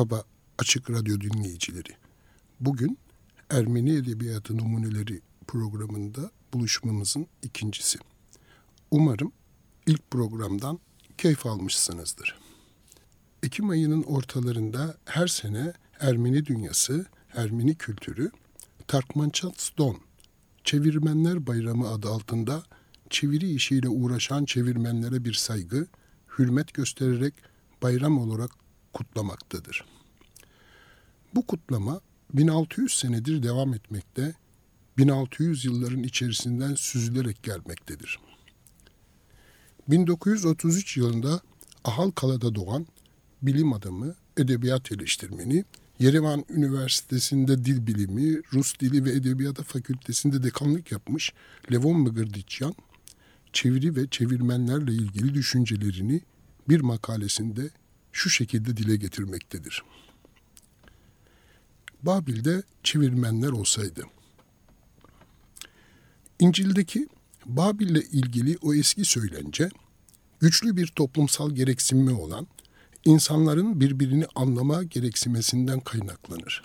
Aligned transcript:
Merhaba 0.00 0.24
Açık 0.58 0.90
Radyo 0.90 1.20
dinleyicileri. 1.20 1.92
Bugün 2.60 2.98
Ermeni 3.50 3.94
Edebiyatı 3.94 4.58
Numuneleri 4.58 5.20
programında 5.46 6.30
buluşmamızın 6.52 7.26
ikincisi. 7.42 7.98
Umarım 8.90 9.32
ilk 9.86 10.10
programdan 10.10 10.78
keyif 11.18 11.46
almışsınızdır. 11.46 12.38
Ekim 13.42 13.70
ayının 13.70 14.02
ortalarında 14.02 14.96
her 15.04 15.26
sene 15.26 15.72
Ermeni 15.98 16.46
dünyası, 16.46 17.06
Ermeni 17.34 17.74
kültürü, 17.74 18.30
Tarkmançat 18.86 19.70
Don, 19.78 19.98
Çevirmenler 20.64 21.46
Bayramı 21.46 21.88
adı 21.88 22.08
altında 22.08 22.62
çeviri 23.10 23.50
işiyle 23.50 23.88
uğraşan 23.88 24.44
çevirmenlere 24.44 25.24
bir 25.24 25.34
saygı, 25.34 25.86
hürmet 26.38 26.74
göstererek 26.74 27.34
bayram 27.82 28.18
olarak 28.18 28.50
kutlamaktadır. 28.92 29.84
Bu 31.34 31.46
kutlama 31.46 32.00
1600 32.34 32.98
senedir 32.98 33.42
devam 33.42 33.74
etmekte, 33.74 34.34
1600 34.98 35.64
yılların 35.64 36.02
içerisinden 36.02 36.74
süzülerek 36.74 37.42
gelmektedir. 37.42 38.18
1933 39.88 40.96
yılında 40.96 41.40
Ahalkala'da 41.84 42.54
doğan 42.54 42.86
bilim 43.42 43.72
adamı, 43.72 44.14
edebiyat 44.36 44.92
eleştirmeni, 44.92 45.64
Yerevan 45.98 46.44
Üniversitesi'nde 46.50 47.64
dil 47.64 47.86
bilimi, 47.86 48.42
Rus 48.52 48.78
dili 48.80 49.04
ve 49.04 49.10
edebiyatı 49.10 49.62
fakültesinde 49.62 50.42
dekanlık 50.42 50.92
yapmış 50.92 51.32
Levon 51.72 52.00
Mıgırdiçyan, 52.00 52.74
çeviri 53.52 53.96
ve 53.96 54.08
çevirmenlerle 54.10 54.92
ilgili 54.92 55.34
düşüncelerini 55.34 56.20
bir 56.68 56.80
makalesinde 56.80 57.70
şu 58.12 58.30
şekilde 58.30 58.76
dile 58.76 58.96
getirmektedir. 58.96 59.82
Babil'de 62.02 62.62
çevirmenler 62.82 63.48
olsaydı. 63.48 64.04
İncil'deki 66.38 67.08
Babil'le 67.46 68.02
ilgili 68.12 68.58
o 68.62 68.74
eski 68.74 69.04
söylence, 69.04 69.70
güçlü 70.40 70.76
bir 70.76 70.86
toplumsal 70.86 71.50
gereksinme 71.50 72.12
olan 72.12 72.46
insanların 73.04 73.80
birbirini 73.80 74.26
anlama 74.34 74.82
gereksinmesinden 74.82 75.80
kaynaklanır. 75.80 76.64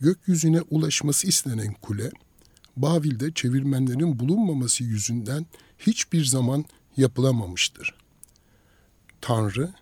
Gökyüzüne 0.00 0.60
ulaşması 0.60 1.26
istenen 1.26 1.72
kule, 1.72 2.10
Babil'de 2.76 3.32
çevirmenlerin 3.32 4.18
bulunmaması 4.18 4.84
yüzünden 4.84 5.46
hiçbir 5.78 6.24
zaman 6.24 6.64
yapılamamıştır. 6.96 7.94
Tanrı, 9.20 9.74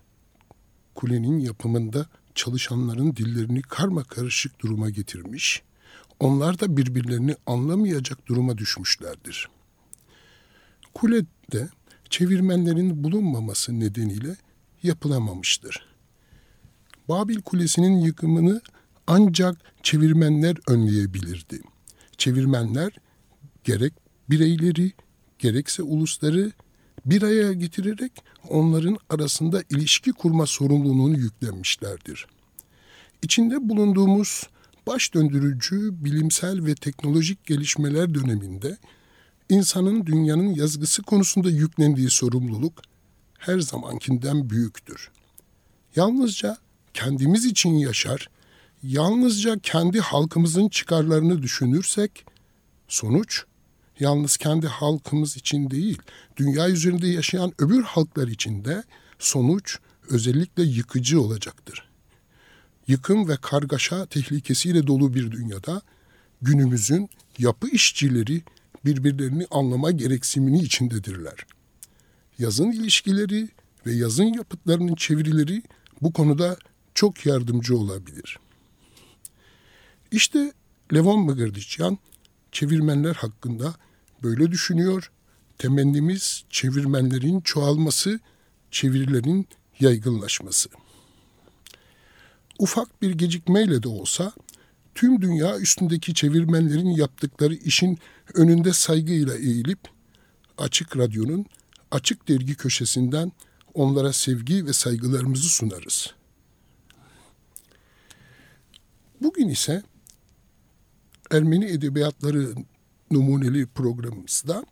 kulenin 0.99 1.39
yapımında 1.39 2.05
çalışanların 2.35 3.15
dillerini 3.15 3.61
karma 3.61 4.03
karışık 4.03 4.59
duruma 4.59 4.89
getirmiş, 4.89 5.61
onlar 6.19 6.59
da 6.59 6.77
birbirlerini 6.77 7.35
anlamayacak 7.45 8.27
duruma 8.27 8.57
düşmüşlerdir. 8.57 9.49
Kulede 10.93 11.69
çevirmenlerin 12.09 13.03
bulunmaması 13.03 13.79
nedeniyle 13.79 14.35
yapılamamıştır. 14.83 15.85
Babil 17.09 17.41
Kulesi'nin 17.41 17.99
yıkımını 17.99 18.61
ancak 19.07 19.57
çevirmenler 19.83 20.57
önleyebilirdi. 20.67 21.61
Çevirmenler 22.17 22.91
gerek 23.63 23.93
bireyleri 24.29 24.91
gerekse 25.39 25.83
ulusları 25.83 26.51
bir 27.09 27.21
araya 27.21 27.53
getirerek 27.53 28.11
onların 28.49 28.97
arasında 29.09 29.63
ilişki 29.69 30.11
kurma 30.11 30.45
sorumluluğunu 30.45 31.17
yüklenmişlerdir. 31.17 32.27
İçinde 33.23 33.69
bulunduğumuz 33.69 34.43
baş 34.87 35.13
döndürücü 35.13 36.05
bilimsel 36.05 36.65
ve 36.65 36.75
teknolojik 36.75 37.45
gelişmeler 37.45 38.13
döneminde 38.13 38.77
insanın 39.49 40.05
dünyanın 40.05 40.53
yazgısı 40.53 41.03
konusunda 41.03 41.49
yüklendiği 41.49 42.09
sorumluluk 42.09 42.81
her 43.37 43.59
zamankinden 43.59 44.49
büyüktür. 44.49 45.11
Yalnızca 45.95 46.57
kendimiz 46.93 47.45
için 47.45 47.69
yaşar, 47.69 48.29
yalnızca 48.83 49.59
kendi 49.59 49.99
halkımızın 49.99 50.69
çıkarlarını 50.69 51.41
düşünürsek 51.41 52.25
sonuç 52.87 53.43
yalnız 53.99 54.37
kendi 54.37 54.67
halkımız 54.67 55.37
için 55.37 55.71
değil, 55.71 55.97
dünya 56.37 56.69
üzerinde 56.69 57.07
yaşayan 57.07 57.53
öbür 57.59 57.83
halklar 57.83 58.27
için 58.27 58.65
de 58.65 58.83
sonuç 59.19 59.77
özellikle 60.09 60.63
yıkıcı 60.63 61.21
olacaktır. 61.21 61.89
Yıkım 62.87 63.27
ve 63.29 63.37
kargaşa 63.41 64.05
tehlikesiyle 64.05 64.87
dolu 64.87 65.13
bir 65.13 65.31
dünyada 65.31 65.81
günümüzün 66.41 67.09
yapı 67.37 67.67
işçileri 67.67 68.41
birbirlerini 68.85 69.47
anlama 69.51 69.91
gereksinimi 69.91 70.59
içindedirler. 70.59 71.45
Yazın 72.39 72.71
ilişkileri 72.71 73.49
ve 73.85 73.93
yazın 73.93 74.33
yapıtlarının 74.33 74.95
çevirileri 74.95 75.63
bu 76.01 76.13
konuda 76.13 76.57
çok 76.93 77.25
yardımcı 77.25 77.77
olabilir. 77.77 78.39
İşte 80.11 80.53
Levon 80.93 81.19
Mıgırdiçyan 81.19 81.97
çevirmenler 82.51 83.15
hakkında 83.15 83.75
böyle 84.23 84.51
düşünüyor. 84.51 85.11
Temennimiz 85.57 86.43
çevirmenlerin 86.49 87.41
çoğalması, 87.41 88.19
çevirilerin 88.71 89.47
yaygınlaşması. 89.79 90.69
Ufak 92.59 93.01
bir 93.01 93.11
gecikmeyle 93.11 93.83
de 93.83 93.87
olsa 93.87 94.33
tüm 94.95 95.21
dünya 95.21 95.59
üstündeki 95.59 96.13
çevirmenlerin 96.13 96.89
yaptıkları 96.89 97.53
işin 97.53 97.99
önünde 98.33 98.73
saygıyla 98.73 99.35
eğilip 99.35 99.79
Açık 100.57 100.97
Radyo'nun 100.97 101.45
Açık 101.91 102.27
Dergi 102.27 102.55
köşesinden 102.55 103.31
onlara 103.73 104.13
sevgi 104.13 104.65
ve 104.65 104.73
saygılarımızı 104.73 105.49
sunarız. 105.49 106.13
Bugün 109.21 109.49
ise 109.49 109.83
Ermeni 111.31 111.65
Edebiyatları 111.65 112.53
numuneli 113.11 113.67
programımızda 113.67 114.65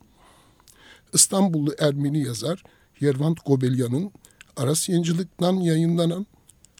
İstanbullu 1.12 1.74
Ermeni 1.78 2.22
yazar 2.22 2.62
Yervant 3.00 3.46
Gobelyan'ın 3.46 4.12
Aras 4.56 4.88
Yayıncılık'tan 4.88 5.54
yayınlanan 5.54 6.26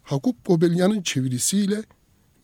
Hakup 0.02 0.44
Gobelyan'ın 0.44 1.02
çevirisiyle 1.02 1.82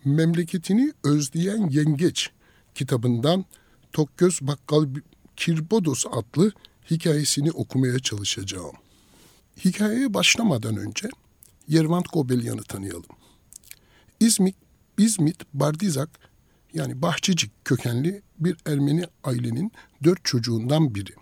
Memleketini 0.04 0.92
Özleyen 1.04 1.68
Yengeç 1.70 2.30
kitabından 2.74 3.44
Tokgöz 3.92 4.38
Bakkal 4.42 4.88
Kirbodos 5.36 6.04
adlı 6.12 6.52
hikayesini 6.90 7.50
okumaya 7.50 7.98
çalışacağım. 7.98 8.74
Hikayeye 9.64 10.14
başlamadan 10.14 10.76
önce 10.76 11.08
Yervant 11.68 12.12
Gobelyan'ı 12.12 12.62
tanıyalım. 12.62 13.16
İzmit, 14.20 14.56
İzmit 14.98 15.36
Bardizak 15.54 16.10
yani 16.74 17.02
Bahçecik 17.02 17.64
kökenli 17.64 18.22
bir 18.38 18.56
Ermeni 18.66 19.04
ailenin 19.24 19.72
dört 20.04 20.24
çocuğundan 20.24 20.94
biri. 20.94 21.14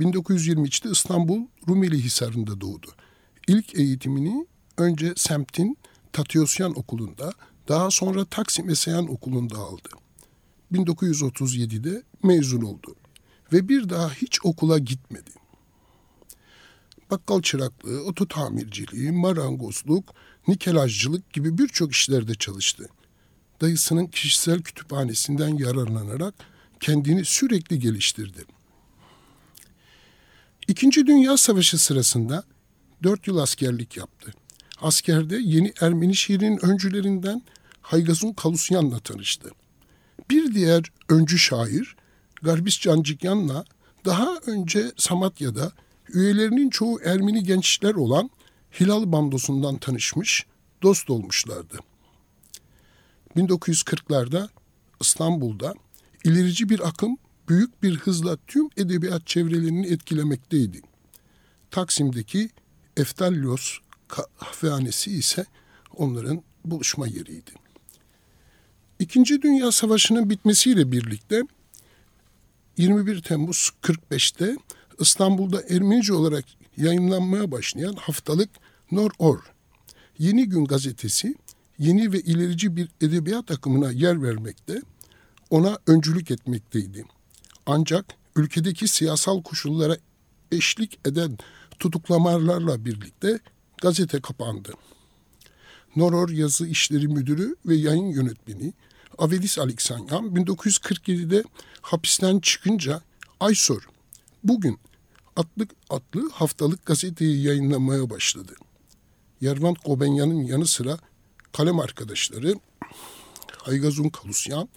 1923'te 0.00 0.90
İstanbul 0.90 1.46
Rumeli 1.68 1.98
Hisarı'nda 1.98 2.60
doğdu. 2.60 2.86
İlk 3.48 3.74
eğitimini 3.74 4.46
önce 4.78 5.12
semtin 5.16 5.78
Tatyosyan 6.12 6.78
Okulu'nda, 6.78 7.32
daha 7.68 7.90
sonra 7.90 8.24
Taksim 8.24 8.70
Eseyan 8.70 9.12
Okulu'nda 9.12 9.58
aldı. 9.58 9.88
1937'de 10.72 12.02
mezun 12.22 12.62
oldu 12.62 12.96
ve 13.52 13.68
bir 13.68 13.88
daha 13.88 14.10
hiç 14.10 14.44
okula 14.44 14.78
gitmedi. 14.78 15.30
Bakkal 17.10 17.42
çıraklığı, 17.42 18.04
oto 18.04 18.28
tamirciliği, 18.28 19.12
marangozluk, 19.12 20.14
nikelajcılık 20.48 21.32
gibi 21.32 21.58
birçok 21.58 21.92
işlerde 21.92 22.34
çalıştı 22.34 22.88
dayısının 23.60 24.06
kişisel 24.06 24.62
kütüphanesinden 24.62 25.58
yararlanarak 25.58 26.34
kendini 26.80 27.24
sürekli 27.24 27.78
geliştirdi. 27.78 28.44
İkinci 30.68 31.06
Dünya 31.06 31.36
Savaşı 31.36 31.78
sırasında 31.78 32.44
Dört 33.02 33.26
yıl 33.26 33.38
askerlik 33.38 33.96
yaptı. 33.96 34.32
Askerde 34.80 35.38
yeni 35.42 35.72
Ermeni 35.80 36.16
şiirinin 36.16 36.64
öncülerinden 36.64 37.42
Haygazun 37.82 38.32
Kalusyan'la 38.32 38.98
tanıştı. 38.98 39.50
Bir 40.30 40.54
diğer 40.54 40.82
öncü 41.08 41.38
şair 41.38 41.96
Garbis 42.42 42.80
Cancikyan'la 42.80 43.64
daha 44.04 44.36
önce 44.46 44.92
Samatya'da 44.96 45.72
üyelerinin 46.08 46.70
çoğu 46.70 47.00
Ermeni 47.04 47.42
gençler 47.42 47.94
olan 47.94 48.30
Hilal 48.80 49.12
Bandosu'ndan 49.12 49.78
tanışmış, 49.78 50.46
dost 50.82 51.10
olmuşlardı. 51.10 51.78
1940'larda 53.36 54.48
İstanbul'da 55.00 55.74
ilerici 56.24 56.68
bir 56.68 56.88
akım 56.88 57.16
büyük 57.48 57.82
bir 57.82 57.96
hızla 57.96 58.36
tüm 58.46 58.68
edebiyat 58.76 59.26
çevrelerini 59.26 59.86
etkilemekteydi. 59.86 60.80
Taksim'deki 61.70 62.50
Eftallos 62.96 63.78
kahvehanesi 64.08 65.12
ise 65.12 65.44
onların 65.96 66.42
buluşma 66.64 67.06
yeriydi. 67.06 67.50
İkinci 68.98 69.42
Dünya 69.42 69.72
Savaşı'nın 69.72 70.30
bitmesiyle 70.30 70.92
birlikte 70.92 71.42
21 72.76 73.22
Temmuz 73.22 73.70
45'te 73.82 74.56
İstanbul'da 74.98 75.62
Ermenice 75.70 76.12
olarak 76.12 76.44
yayınlanmaya 76.76 77.50
başlayan 77.50 77.92
haftalık 77.92 78.50
Nor 78.92 79.10
Or, 79.18 79.38
Yeni 80.18 80.48
Gün 80.48 80.64
gazetesi 80.64 81.34
yeni 81.80 82.12
ve 82.12 82.20
ilerici 82.20 82.76
bir 82.76 82.88
edebiyat 83.00 83.50
akımına 83.50 83.92
yer 83.92 84.22
vermekte, 84.22 84.82
ona 85.50 85.78
öncülük 85.86 86.30
etmekteydi. 86.30 87.04
Ancak 87.66 88.04
ülkedeki 88.36 88.88
siyasal 88.88 89.42
koşullara 89.42 89.96
eşlik 90.52 91.00
eden 91.06 91.38
tutuklamalarla 91.78 92.84
birlikte 92.84 93.38
gazete 93.82 94.20
kapandı. 94.20 94.72
Noror 95.96 96.28
Yazı 96.28 96.66
İşleri 96.66 97.08
Müdürü 97.08 97.56
ve 97.66 97.74
yayın 97.74 98.06
yönetmeni 98.06 98.72
Avedis 99.18 99.58
Aleksanyan 99.58 100.24
1947'de 100.24 101.44
hapisten 101.80 102.38
çıkınca 102.38 103.02
Aysor 103.40 103.88
bugün 104.44 104.78
atlık 105.36 105.70
atlı 105.90 106.30
haftalık 106.30 106.86
gazeteyi 106.86 107.42
yayınlamaya 107.42 108.10
başladı. 108.10 108.54
Yervant 109.40 109.78
Kobenyan'ın 109.78 110.42
yanı 110.44 110.66
sıra 110.66 110.98
kalem 111.52 111.80
arkadaşları 111.80 112.54
Haygazun 113.62 114.08
Kalusyan, 114.08 114.68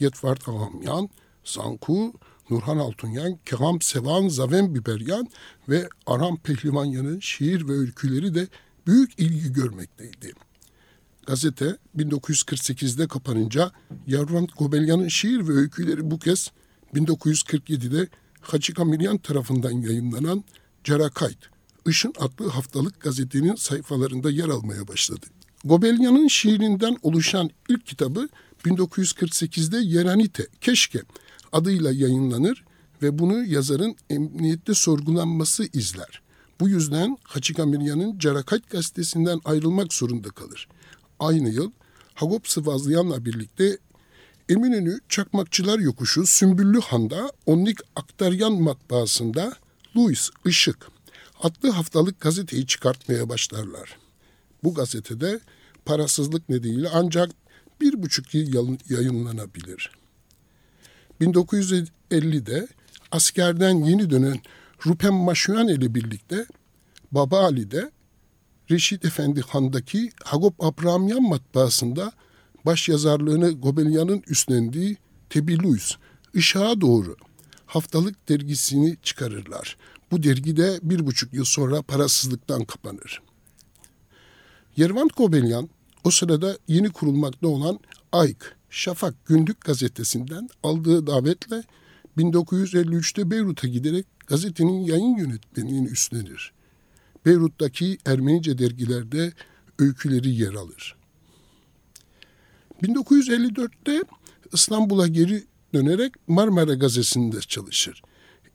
Yetvart 0.00 0.48
Ahamyan, 0.48 1.08
Zanku, 1.44 2.12
Nurhan 2.50 2.78
Altunyan, 2.78 3.38
Keham 3.44 3.80
Sevan 3.80 4.28
Zaven 4.28 4.74
Biberyan 4.74 5.28
ve 5.68 5.88
Aram 6.06 6.36
Pehlivanyan'ın 6.36 7.20
şiir 7.20 7.68
ve 7.68 7.72
öyküleri 7.72 8.34
de 8.34 8.48
büyük 8.86 9.18
ilgi 9.18 9.52
görmekteydi. 9.52 10.32
Gazete 11.26 11.76
1948'de 11.96 13.08
kapanınca 13.08 13.70
Yarvan 14.06 14.48
Gobelyan'ın 14.58 15.08
şiir 15.08 15.48
ve 15.48 15.52
öyküleri 15.52 16.10
bu 16.10 16.18
kez 16.18 16.50
1947'de 16.94 18.08
Hacı 18.40 18.74
Kamilyan 18.74 19.18
tarafından 19.18 19.70
yayınlanan 19.70 20.44
Cerakayt, 20.84 21.38
Işın 21.86 22.14
adlı 22.18 22.48
haftalık 22.48 23.00
gazetenin 23.00 23.54
sayfalarında 23.54 24.30
yer 24.30 24.48
almaya 24.48 24.88
başladı. 24.88 25.26
Gobelyan'ın 25.64 26.28
şiirinden 26.28 26.96
oluşan 27.02 27.50
ilk 27.68 27.86
kitabı 27.86 28.28
1948'de 28.64 29.78
Yeranite, 29.78 30.46
Keşke 30.60 31.00
adıyla 31.52 31.92
yayınlanır 31.92 32.64
ve 33.02 33.18
bunu 33.18 33.44
yazarın 33.44 33.96
emniyette 34.10 34.74
sorgulanması 34.74 35.64
izler. 35.72 36.22
Bu 36.60 36.68
yüzden 36.68 37.18
Hacı 37.24 37.54
Kamirya'nın 37.54 38.18
Carakayt 38.18 38.70
gazetesinden 38.70 39.40
ayrılmak 39.44 39.92
zorunda 39.92 40.28
kalır. 40.28 40.68
Aynı 41.18 41.50
yıl 41.50 41.70
Hagop 42.14 42.48
Sıvazlayan'la 42.48 43.24
birlikte 43.24 43.78
Eminönü 44.48 45.00
Çakmakçılar 45.08 45.78
Yokuşu 45.78 46.26
Sümbüllü 46.26 46.80
Han'da 46.80 47.32
Onlik 47.46 47.78
Aktaryan 47.96 48.52
matbaasında 48.52 49.52
Louis 49.96 50.30
Işık 50.44 50.88
adlı 51.42 51.70
haftalık 51.70 52.20
gazeteyi 52.20 52.66
çıkartmaya 52.66 53.28
başlarlar. 53.28 54.01
Bu 54.64 54.74
gazetede 54.74 55.40
parasızlık 55.84 56.48
nedeniyle 56.48 56.88
ancak 56.94 57.30
bir 57.80 58.02
buçuk 58.02 58.34
yıl 58.34 58.76
yayınlanabilir. 58.88 59.90
1950'de 61.20 62.68
askerden 63.10 63.74
yeni 63.74 64.10
dönen 64.10 64.40
Rupem 64.86 65.14
Maşuyan 65.14 65.68
ile 65.68 65.94
birlikte 65.94 66.46
Baba 67.12 67.40
Ali'de 67.40 67.90
Reşit 68.70 69.04
Efendi 69.04 69.40
Han'daki 69.40 70.10
Hagop 70.24 70.64
Abrahamyan 70.64 71.22
matbaasında 71.22 72.12
baş 72.66 72.88
yazarlığını 72.88 73.50
Gobelyan'ın 73.50 74.22
üstlendiği 74.28 74.96
Tebiluyuz, 75.30 75.98
Işığa 76.34 76.80
Doğru 76.80 77.16
haftalık 77.66 78.28
dergisini 78.28 78.96
çıkarırlar. 79.02 79.76
Bu 80.10 80.22
dergi 80.22 80.56
de 80.56 80.80
bir 80.82 81.06
buçuk 81.06 81.34
yıl 81.34 81.44
sonra 81.44 81.82
parasızlıktan 81.82 82.64
kapanır. 82.64 83.22
Yervant 84.76 85.16
Gobelyan 85.16 85.68
o 86.04 86.10
sırada 86.10 86.58
yeni 86.68 86.90
kurulmakta 86.90 87.48
olan 87.48 87.78
Ayk, 88.12 88.56
Şafak 88.70 89.26
Gündük 89.26 89.60
gazetesinden 89.60 90.48
aldığı 90.62 91.06
davetle 91.06 91.62
1953'te 92.18 93.30
Beyrut'a 93.30 93.68
giderek 93.68 94.06
gazetenin 94.26 94.80
yayın 94.80 95.16
yönetmenliğini 95.16 95.88
üstlenir. 95.88 96.52
Beyrut'taki 97.26 97.98
Ermenice 98.06 98.58
dergilerde 98.58 99.32
öyküleri 99.78 100.30
yer 100.30 100.54
alır. 100.54 100.96
1954'te 102.82 104.02
İstanbul'a 104.52 105.06
geri 105.06 105.44
dönerek 105.74 106.12
Marmara 106.26 106.74
Gazetesi'nde 106.74 107.40
çalışır. 107.40 108.02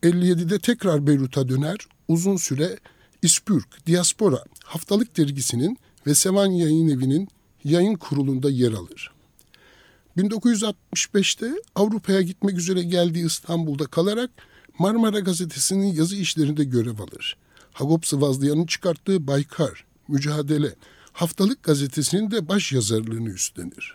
57'de 0.02 0.58
tekrar 0.58 1.06
Beyrut'a 1.06 1.48
döner, 1.48 1.78
uzun 2.08 2.36
süre 2.36 2.78
İspürk, 3.22 3.86
Diaspora 3.86 4.44
haftalık 4.64 5.16
dergisinin 5.16 5.78
ve 6.06 6.14
Sevan 6.14 6.50
Yayın 6.50 6.88
Evi'nin 6.88 7.28
yayın 7.64 7.94
kurulunda 7.94 8.50
yer 8.50 8.72
alır. 8.72 9.10
1965'te 10.16 11.52
Avrupa'ya 11.74 12.22
gitmek 12.22 12.58
üzere 12.58 12.82
geldiği 12.82 13.26
İstanbul'da 13.26 13.86
kalarak 13.86 14.30
Marmara 14.78 15.20
Gazetesi'nin 15.20 15.94
yazı 15.94 16.16
işlerinde 16.16 16.64
görev 16.64 16.98
alır. 16.98 17.36
Hagop 17.72 18.06
Sıvazlayan'ın 18.06 18.66
çıkarttığı 18.66 19.26
Baykar, 19.26 19.84
Mücadele, 20.08 20.74
haftalık 21.12 21.62
gazetesinin 21.62 22.30
de 22.30 22.48
baş 22.48 22.72
yazarlığını 22.72 23.30
üstlenir. 23.30 23.94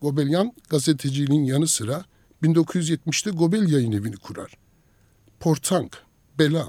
Gobelyan 0.00 0.52
gazeteciliğin 0.68 1.44
yanı 1.44 1.68
sıra 1.68 2.04
1970'te 2.42 3.30
Gobel 3.30 3.72
yayın 3.72 3.92
evini 3.92 4.16
kurar. 4.16 4.52
Portank, 5.40 6.02
Bela, 6.38 6.68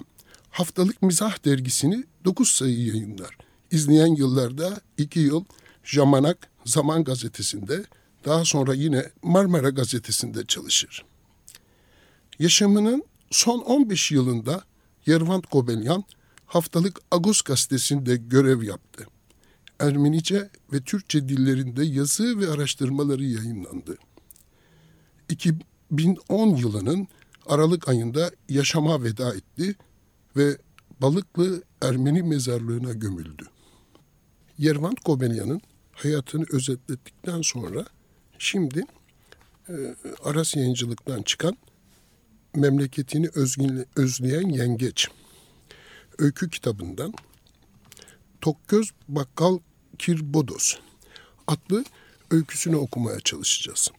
haftalık 0.51 1.01
mizah 1.01 1.46
dergisini 1.46 2.03
9 2.25 2.50
sayı 2.50 2.86
yayınlar. 2.86 3.38
İzleyen 3.72 4.15
yıllarda 4.15 4.81
2 4.98 5.20
yıl 5.20 5.46
Jamanak 5.84 6.51
Zaman 6.65 7.03
gazetesinde, 7.03 7.86
daha 8.25 8.46
sonra 8.46 8.74
yine 8.74 9.05
Marmara 9.24 9.70
gazetesinde 9.70 10.46
çalışır. 10.46 11.05
Yaşamının 12.39 13.03
son 13.31 13.60
15 13.60 14.12
yılında 14.12 14.63
Yervant 15.05 15.51
Gobelyan 15.51 16.03
haftalık 16.46 17.00
Agos 17.12 17.41
gazetesinde 17.41 18.15
görev 18.15 18.63
yaptı. 18.63 19.05
Ermenice 19.79 20.50
ve 20.74 20.81
Türkçe 20.81 21.29
dillerinde 21.29 21.86
yazı 21.86 22.39
ve 22.39 22.50
araştırmaları 22.50 23.24
yayınlandı. 23.24 23.98
2010 25.29 26.55
yılının 26.55 27.08
Aralık 27.46 27.89
ayında 27.89 28.31
yaşama 28.50 29.03
veda 29.03 29.36
etti 29.36 29.75
ve 30.36 30.58
Balıklı 31.02 31.64
Ermeni 31.82 32.24
mezarlığına 32.24 32.94
gömüldü. 32.94 33.46
Yervant 34.58 35.06
Gobelyan'ın 35.06 35.62
hayatını 35.92 36.46
özetlettikten 36.52 37.42
sonra 37.42 37.86
şimdi 38.38 38.84
e, 39.70 39.74
Aras 40.24 40.56
Yayıncılık'tan 40.56 41.22
çıkan 41.22 41.58
memleketini 42.56 43.30
özleyen 43.96 44.50
yengeç 44.50 45.08
öykü 46.18 46.50
kitabından 46.50 47.14
Tokgöz 48.42 48.92
Bakkal 49.08 49.60
Kirbodos 50.00 50.76
adlı 51.48 51.86
öyküsünü 52.32 52.76
okumaya 52.76 53.20
çalışacağız. 53.20 53.92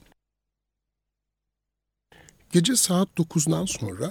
Gece 2.53 2.77
saat 2.77 3.09
9'dan 3.17 3.65
sonra 3.65 4.11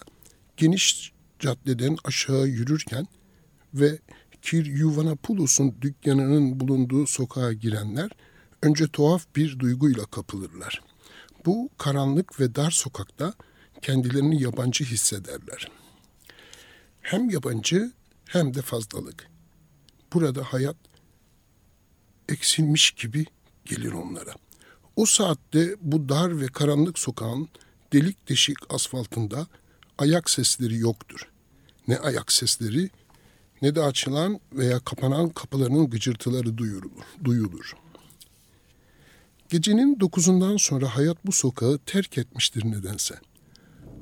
geniş 0.58 1.12
caddeden 1.42 1.98
aşağı 2.04 2.48
yürürken 2.48 3.08
ve 3.74 4.00
Kir 4.42 4.66
Yuvanapulos'un 4.66 5.76
dükkanının 5.82 6.60
bulunduğu 6.60 7.08
sokağa 7.08 7.54
girenler 7.54 8.12
önce 8.62 8.88
tuhaf 8.88 9.26
bir 9.36 9.60
duyguyla 9.60 10.06
kapılırlar. 10.06 10.82
Bu 11.46 11.70
karanlık 11.78 12.40
ve 12.40 12.56
dar 12.56 12.72
sokakta 12.72 13.34
kendilerini 13.82 14.42
yabancı 14.42 14.84
hissederler. 14.84 15.72
Hem 17.02 17.30
yabancı 17.30 17.92
hem 18.28 18.54
de 18.54 18.62
fazlalık. 18.62 19.28
Burada 20.14 20.44
hayat 20.44 20.78
eksilmiş 22.30 22.92
gibi 22.92 23.26
gelir 23.66 23.92
onlara. 23.92 24.34
O 24.96 25.06
saatte 25.06 25.76
bu 25.82 26.10
dar 26.10 26.42
ve 26.42 26.48
karanlık 26.48 27.00
sokağın 27.00 27.50
delik 27.94 28.30
deşik 28.30 28.58
asfaltında 28.74 29.48
ayak 29.98 30.30
sesleri 30.30 30.78
yoktur. 30.78 31.31
Ne 31.92 31.98
ayak 31.98 32.32
sesleri 32.32 32.90
ne 33.62 33.76
de 33.76 33.82
açılan 33.82 34.40
veya 34.54 34.80
kapanan 34.80 35.30
kapıların 35.30 35.90
gıcırtıları 35.90 36.58
duyulur. 36.58 36.92
duyulur. 37.24 37.76
Gecenin 39.50 40.00
dokuzundan 40.00 40.58
sonra 40.58 40.96
hayat 40.96 41.26
bu 41.26 41.32
sokağı 41.32 41.80
terk 41.86 42.18
etmiştir 42.18 42.66
nedense. 42.66 43.16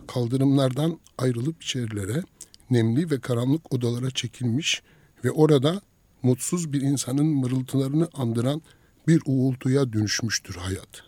Kaldırımlardan 0.08 1.00
ayrılıp 1.17 1.63
içerilere, 1.63 2.24
nemli 2.69 3.12
ve 3.12 3.19
karanlık 3.19 3.74
odalara 3.74 4.12
çekilmiş 4.12 4.81
ve 5.24 5.31
orada 5.31 5.81
mutsuz 6.24 6.74
bir 6.74 6.81
insanın 6.81 7.25
mırıltılarını 7.25 8.08
andıran 8.13 8.62
bir 9.08 9.22
uğultuya 9.25 9.93
dönüşmüştür 9.93 10.55
hayat. 10.55 11.03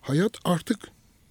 Hayat 0.00 0.32
artık 0.44 0.78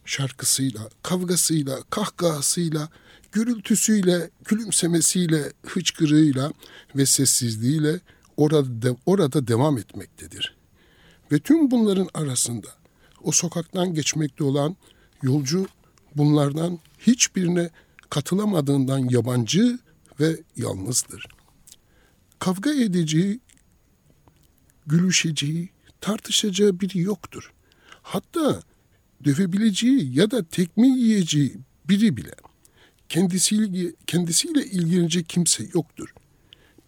şarkısıyla, 0.06 0.90
kavgasıyla, 1.04 1.80
kahkahasıyla, 1.90 2.90
gürültüsüyle, 3.32 4.30
gülümsemesiyle, 4.46 5.54
hıçkırığıyla 5.66 6.54
ve 6.96 7.06
sessizliğiyle 7.06 8.00
orada, 8.38 8.96
orada 9.06 9.48
devam 9.48 9.78
etmektedir. 9.78 10.56
Ve 11.32 11.40
tüm 11.40 11.72
bunların 11.72 12.10
arasında 12.14 12.68
o 13.24 13.32
sokaktan 13.32 13.94
geçmekte 13.94 14.44
olan 14.44 14.76
yolcu 15.22 15.68
bunlardan 16.16 16.80
hiçbirine 17.00 17.70
katılamadığından 18.10 19.10
yabancı 19.10 19.80
ve 20.20 20.38
yalnızdır. 20.56 21.28
Kavga 22.40 22.74
edeceği, 22.74 23.40
gülüşeceği, 24.88 25.70
tartışacağı 26.02 26.80
biri 26.80 27.00
yoktur. 27.00 27.54
Hatta 28.02 28.62
dövebileceği 29.24 30.18
ya 30.20 30.32
da 30.32 30.44
tekme 30.44 30.88
yiyeceği 30.88 31.58
biri 31.90 32.18
bile 32.18 32.32
kendisiyle, 33.10 33.94
kendisiyle 34.08 34.66
ilgilenecek 34.66 35.30
kimse 35.30 35.64
yoktur. 35.74 36.14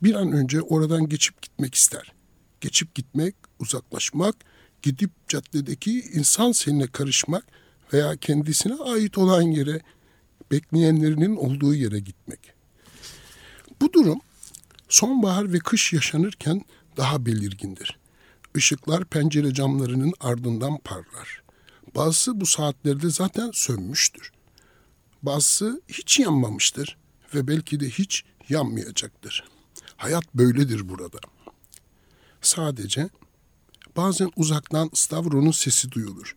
Bir 0.04 0.16
an 0.16 0.32
önce 0.32 0.62
oradan 0.62 1.10
geçip 1.10 1.42
gitmek 1.42 1.76
ister. 1.76 2.14
Geçip 2.62 2.96
gitmek, 2.96 3.36
uzaklaşmak, 3.60 4.36
gidip 4.82 5.12
caddedeki 5.28 6.02
insan 6.02 6.52
seninle 6.52 6.88
karışmak 6.88 7.46
veya 7.94 8.16
kendisine 8.16 8.76
ait 8.76 9.18
olan 9.18 9.42
yere, 9.42 9.82
bekleyenlerinin 10.52 11.36
olduğu 11.36 11.76
yere 11.76 12.00
gitmek. 12.00 12.40
Bu 13.82 13.94
durum 13.94 14.20
sonbahar 14.90 15.54
ve 15.54 15.60
kış 15.60 15.94
yaşanırken 15.94 16.62
daha 16.98 17.26
belirgindir. 17.26 18.00
Işıklar 18.56 19.06
pencere 19.06 19.54
camlarının 19.54 20.14
ardından 20.20 20.78
parlar. 20.78 21.44
Bazısı 21.96 22.42
bu 22.42 22.46
saatlerde 22.46 23.10
zaten 23.10 23.52
sönmüştür. 23.54 24.32
Bazısı 25.24 25.82
hiç 25.88 26.20
yanmamıştır 26.20 26.98
ve 27.36 27.48
belki 27.48 27.80
de 27.80 27.90
hiç 27.90 28.24
yanmayacaktır. 28.50 29.44
Hayat 29.98 30.36
böyledir 30.36 30.90
burada. 30.90 31.20
Sadece 32.42 33.10
bazen 33.98 34.32
uzaktan 34.36 34.90
Stavro'nun 34.94 35.52
sesi 35.52 35.92
duyulur. 35.92 36.36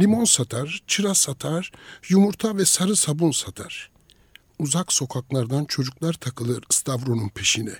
Limon 0.00 0.24
satar, 0.24 0.82
çıra 0.86 1.14
satar, 1.14 1.72
yumurta 2.08 2.56
ve 2.56 2.64
sarı 2.64 2.96
sabun 2.96 3.30
satar. 3.30 3.90
Uzak 4.58 4.92
sokaklardan 4.92 5.64
çocuklar 5.64 6.12
takılır 6.12 6.64
Stavro'nun 6.70 7.28
peşine. 7.28 7.74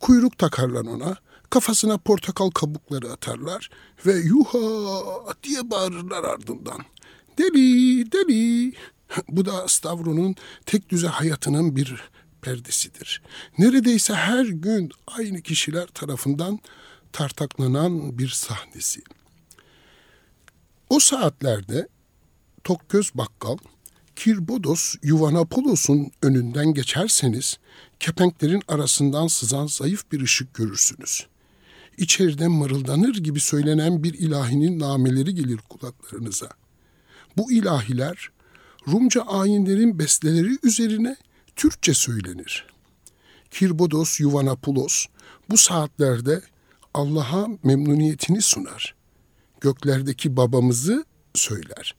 Kuyruk 0.00 0.38
takarlar 0.38 0.84
ona, 0.84 1.16
kafasına 1.50 1.98
portakal 1.98 2.50
kabukları 2.50 3.12
atarlar 3.12 3.70
ve 4.06 4.12
yuha 4.12 5.34
diye 5.42 5.70
bağırırlar 5.70 6.24
ardından. 6.24 6.80
Deli, 7.38 8.12
deli. 8.12 8.72
Bu 9.28 9.44
da 9.44 9.68
Stavro'nun 9.68 10.36
tek 10.66 10.88
düze 10.88 11.08
hayatının 11.08 11.76
bir 11.76 12.02
perdesidir. 12.42 13.22
Neredeyse 13.58 14.14
her 14.14 14.44
gün 14.44 14.90
aynı 15.06 15.42
kişiler 15.42 15.86
tarafından 15.86 16.58
tartaklanan 17.12 18.18
bir 18.18 18.28
sahnesi. 18.28 19.02
O 20.90 21.00
saatlerde 21.00 21.88
Tokköz 22.64 23.10
Bakkal, 23.14 23.56
Kirbodos 24.16 24.94
Yuvanapolos'un 25.02 26.10
önünden 26.22 26.74
geçerseniz 26.74 27.58
kepenklerin 28.00 28.62
arasından 28.68 29.26
sızan 29.26 29.66
zayıf 29.66 30.12
bir 30.12 30.20
ışık 30.20 30.54
görürsünüz. 30.54 31.26
İçeriden 31.98 32.50
mırıldanır 32.50 33.14
gibi 33.14 33.40
söylenen 33.40 34.02
bir 34.02 34.14
ilahinin 34.14 34.78
nameleri 34.78 35.34
gelir 35.34 35.58
kulaklarınıza. 35.68 36.48
Bu 37.36 37.52
ilahiler 37.52 38.30
Rumca 38.92 39.22
ayinlerin 39.22 39.98
besteleri 39.98 40.58
üzerine 40.62 41.16
Türkçe 41.56 41.94
söylenir. 41.94 42.66
Kirbodos 43.50 44.20
Yuvanapoulos 44.20 45.06
bu 45.50 45.56
saatlerde 45.56 46.42
Allah'a 46.94 47.46
memnuniyetini 47.62 48.42
sunar. 48.42 48.94
Göklerdeki 49.60 50.36
babamızı 50.36 51.04
söyler. 51.34 51.94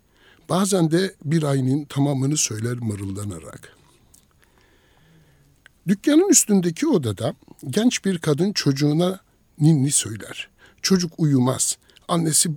Bazen 0.50 0.91
de 0.91 1.15
bir 1.25 1.43
ayının 1.43 1.86
tamamını 1.86 2.38
söyler 2.38 2.75
mırıldanarak. 2.75 3.77
Dükkanın 5.88 6.29
üstündeki 6.29 6.88
odada 6.88 7.34
genç 7.67 8.05
bir 8.05 8.17
kadın 8.17 8.53
çocuğuna 8.53 9.19
ninni 9.60 9.91
söyler. 9.91 10.50
Çocuk 10.81 11.12
uyumaz. 11.17 11.77
Annesi 12.08 12.50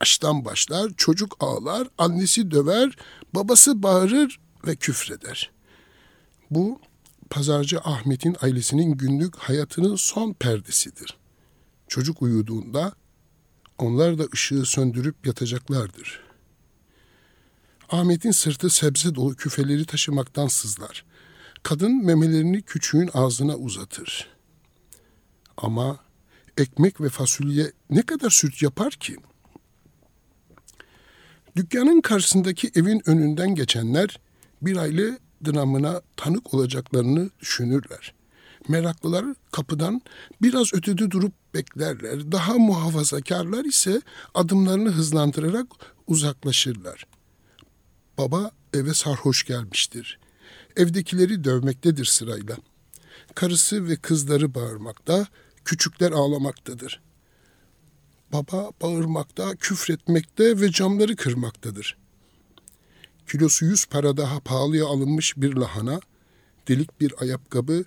baştan 0.00 0.44
başlar, 0.44 0.90
çocuk 0.96 1.36
ağlar, 1.40 1.88
annesi 1.98 2.50
döver, 2.50 2.96
babası 3.34 3.82
bağırır 3.82 4.40
ve 4.66 4.76
küfreder. 4.76 5.50
Bu 6.50 6.80
pazarcı 7.30 7.80
Ahmet'in 7.80 8.36
ailesinin 8.42 8.92
günlük 8.92 9.36
hayatının 9.36 9.96
son 9.96 10.32
perdesidir. 10.32 11.16
Çocuk 11.88 12.22
uyuduğunda 12.22 12.92
onlar 13.78 14.18
da 14.18 14.24
ışığı 14.34 14.64
söndürüp 14.64 15.26
yatacaklardır. 15.26 16.20
Ahmet'in 17.90 18.30
sırtı 18.30 18.70
sebze 18.70 19.14
dolu 19.14 19.36
küfeleri 19.36 19.84
taşımaktan 19.84 20.46
sızlar. 20.46 21.04
Kadın 21.62 22.04
memelerini 22.04 22.62
küçüğün 22.62 23.10
ağzına 23.14 23.56
uzatır. 23.56 24.28
Ama 25.56 25.98
ekmek 26.58 27.00
ve 27.00 27.08
fasulye 27.08 27.72
ne 27.90 28.02
kadar 28.02 28.30
süt 28.30 28.62
yapar 28.62 28.92
ki? 28.92 29.16
Dükkanın 31.56 32.00
karşısındaki 32.00 32.70
evin 32.74 33.02
önünden 33.06 33.54
geçenler 33.54 34.20
bir 34.62 34.76
aile 34.76 35.18
dramına 35.46 36.02
tanık 36.16 36.54
olacaklarını 36.54 37.30
düşünürler. 37.40 38.14
Meraklılar 38.68 39.24
kapıdan 39.52 40.02
biraz 40.42 40.74
ötede 40.74 41.10
durup 41.10 41.32
beklerler. 41.54 42.32
Daha 42.32 42.54
muhafazakarlar 42.54 43.64
ise 43.64 44.00
adımlarını 44.34 44.90
hızlandırarak 44.90 45.66
uzaklaşırlar. 46.06 47.06
Baba 48.18 48.50
eve 48.74 48.94
sarhoş 48.94 49.44
gelmiştir. 49.44 50.18
Evdekileri 50.76 51.44
dövmektedir 51.44 52.04
sırayla. 52.04 52.56
Karısı 53.34 53.88
ve 53.88 53.96
kızları 53.96 54.54
bağırmakta, 54.54 55.26
küçükler 55.64 56.12
ağlamaktadır. 56.12 57.00
Baba 58.34 58.70
bağırmakta, 58.82 59.56
küfretmekte 59.56 60.60
ve 60.60 60.70
camları 60.70 61.16
kırmaktadır. 61.16 61.96
Kilosu 63.30 63.64
yüz 63.64 63.86
para 63.86 64.16
daha 64.16 64.40
pahalıya 64.40 64.86
alınmış 64.86 65.36
bir 65.36 65.54
lahana, 65.54 66.00
delik 66.68 67.00
bir 67.00 67.14
ayakkabı, 67.18 67.84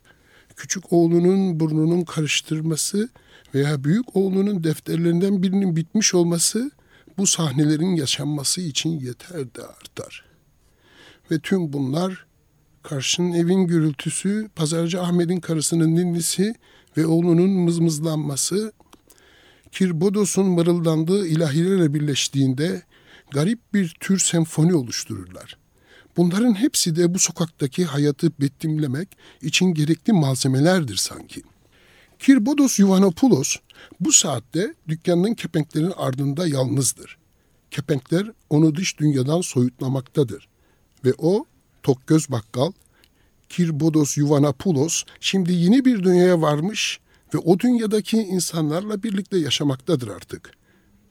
küçük 0.55 0.93
oğlunun 0.93 1.59
burnunun 1.59 2.03
karıştırması 2.03 3.09
veya 3.55 3.83
büyük 3.83 4.15
oğlunun 4.15 4.63
defterlerinden 4.63 5.43
birinin 5.43 5.75
bitmiş 5.75 6.13
olması 6.13 6.71
bu 7.17 7.27
sahnelerin 7.27 7.95
yaşanması 7.95 8.61
için 8.61 8.99
yeter 8.99 9.55
de 9.55 9.61
artar. 9.61 10.25
Ve 11.31 11.39
tüm 11.39 11.73
bunlar 11.73 12.25
karşının 12.83 13.33
evin 13.33 13.67
gürültüsü, 13.67 14.49
pazarcı 14.55 15.01
Ahmet'in 15.01 15.39
karısının 15.39 15.95
ninnisi 15.95 16.55
ve 16.97 17.05
oğlunun 17.05 17.49
mızmızlanması, 17.49 18.71
Kirbodos'un 19.77 20.45
mırıldandığı 20.45 21.27
ilahilerle 21.27 21.93
birleştiğinde 21.93 22.81
garip 23.31 23.73
bir 23.73 23.95
tür 23.99 24.19
senfoni 24.19 24.75
oluştururlar. 24.75 25.57
Bunların 26.17 26.53
hepsi 26.53 26.95
de 26.95 27.13
bu 27.13 27.19
sokaktaki 27.19 27.85
hayatı 27.85 28.31
betimlemek 28.41 29.17
için 29.41 29.73
gerekli 29.73 30.13
malzemelerdir 30.13 30.95
sanki. 30.95 31.41
Kirbodos 32.19 32.79
Yuvanopoulos 32.79 33.55
bu 33.99 34.11
saatte 34.11 34.73
dükkanının 34.87 35.33
kepenklerin 35.33 35.93
ardında 35.97 36.47
yalnızdır. 36.47 37.17
Kepenkler 37.71 38.31
onu 38.49 38.75
dış 38.75 38.99
dünyadan 38.99 39.41
soyutlamaktadır. 39.41 40.47
Ve 41.05 41.13
o 41.17 41.45
tok 41.83 42.07
göz 42.07 42.31
bakkal 42.31 42.71
Kirbodos 43.49 44.17
Yuvanapoulos 44.17 45.03
şimdi 45.19 45.53
yeni 45.53 45.85
bir 45.85 46.03
dünyaya 46.03 46.41
varmış 46.41 46.99
ve 47.33 47.37
o 47.37 47.59
dünyadaki 47.59 48.17
insanlarla 48.17 49.03
birlikte 49.03 49.37
yaşamaktadır 49.37 50.07
artık. 50.07 50.51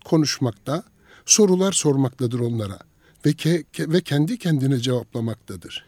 Konuşmakta, 0.05 0.83
sorular 1.27 1.73
sormaktadır 1.73 2.41
onlara 2.41 2.79
ve, 3.27 3.33
ke, 3.33 3.65
ve 3.79 4.01
kendi 4.01 4.39
kendine 4.39 4.79
cevaplamaktadır. 4.79 5.87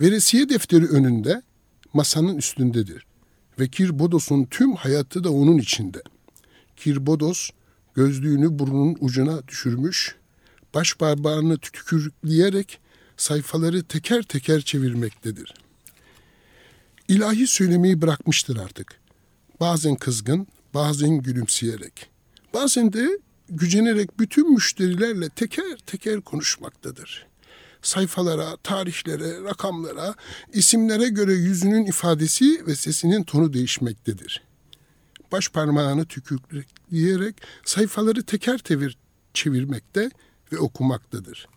Veresiye 0.00 0.48
defteri 0.48 0.86
önünde, 0.86 1.42
masanın 1.92 2.36
üstündedir 2.36 3.06
ve 3.60 3.68
Kirbodos'un 3.68 4.44
tüm 4.44 4.74
hayatı 4.74 5.24
da 5.24 5.32
onun 5.32 5.58
içinde. 5.58 6.02
Kirbodos 6.76 7.50
gözlüğünü 7.94 8.58
burnunun 8.58 8.96
ucuna 9.00 9.48
düşürmüş, 9.48 10.16
baş 10.74 10.94
parmağını 10.94 11.58
tükürleyerek 11.58 12.80
sayfaları 13.16 13.82
teker 13.82 14.22
teker 14.22 14.60
çevirmektedir. 14.60 15.54
İlahi 17.08 17.46
söylemeyi 17.46 18.02
bırakmıştır 18.02 18.56
artık. 18.56 19.00
Bazen 19.60 19.96
kızgın, 19.96 20.46
bazen 20.74 21.22
gülümseyerek. 21.22 22.10
Bazen 22.54 22.92
de 22.92 23.18
gücenerek 23.48 24.18
bütün 24.18 24.52
müşterilerle 24.52 25.28
teker 25.28 25.78
teker 25.86 26.20
konuşmaktadır. 26.20 27.26
Sayfalara, 27.82 28.56
tarihlere, 28.56 29.44
rakamlara, 29.44 30.14
isimlere 30.52 31.08
göre 31.08 31.32
yüzünün 31.32 31.86
ifadesi 31.86 32.66
ve 32.66 32.76
sesinin 32.76 33.24
tonu 33.24 33.52
değişmektedir. 33.52 34.42
Baş 35.32 35.48
parmağını 35.48 36.06
tükürleyerek 36.06 37.36
sayfaları 37.64 38.22
teker 38.22 38.58
tevir 38.58 38.98
çevirmekte 39.34 40.10
ve 40.52 40.58
okumaktadır. 40.58 41.48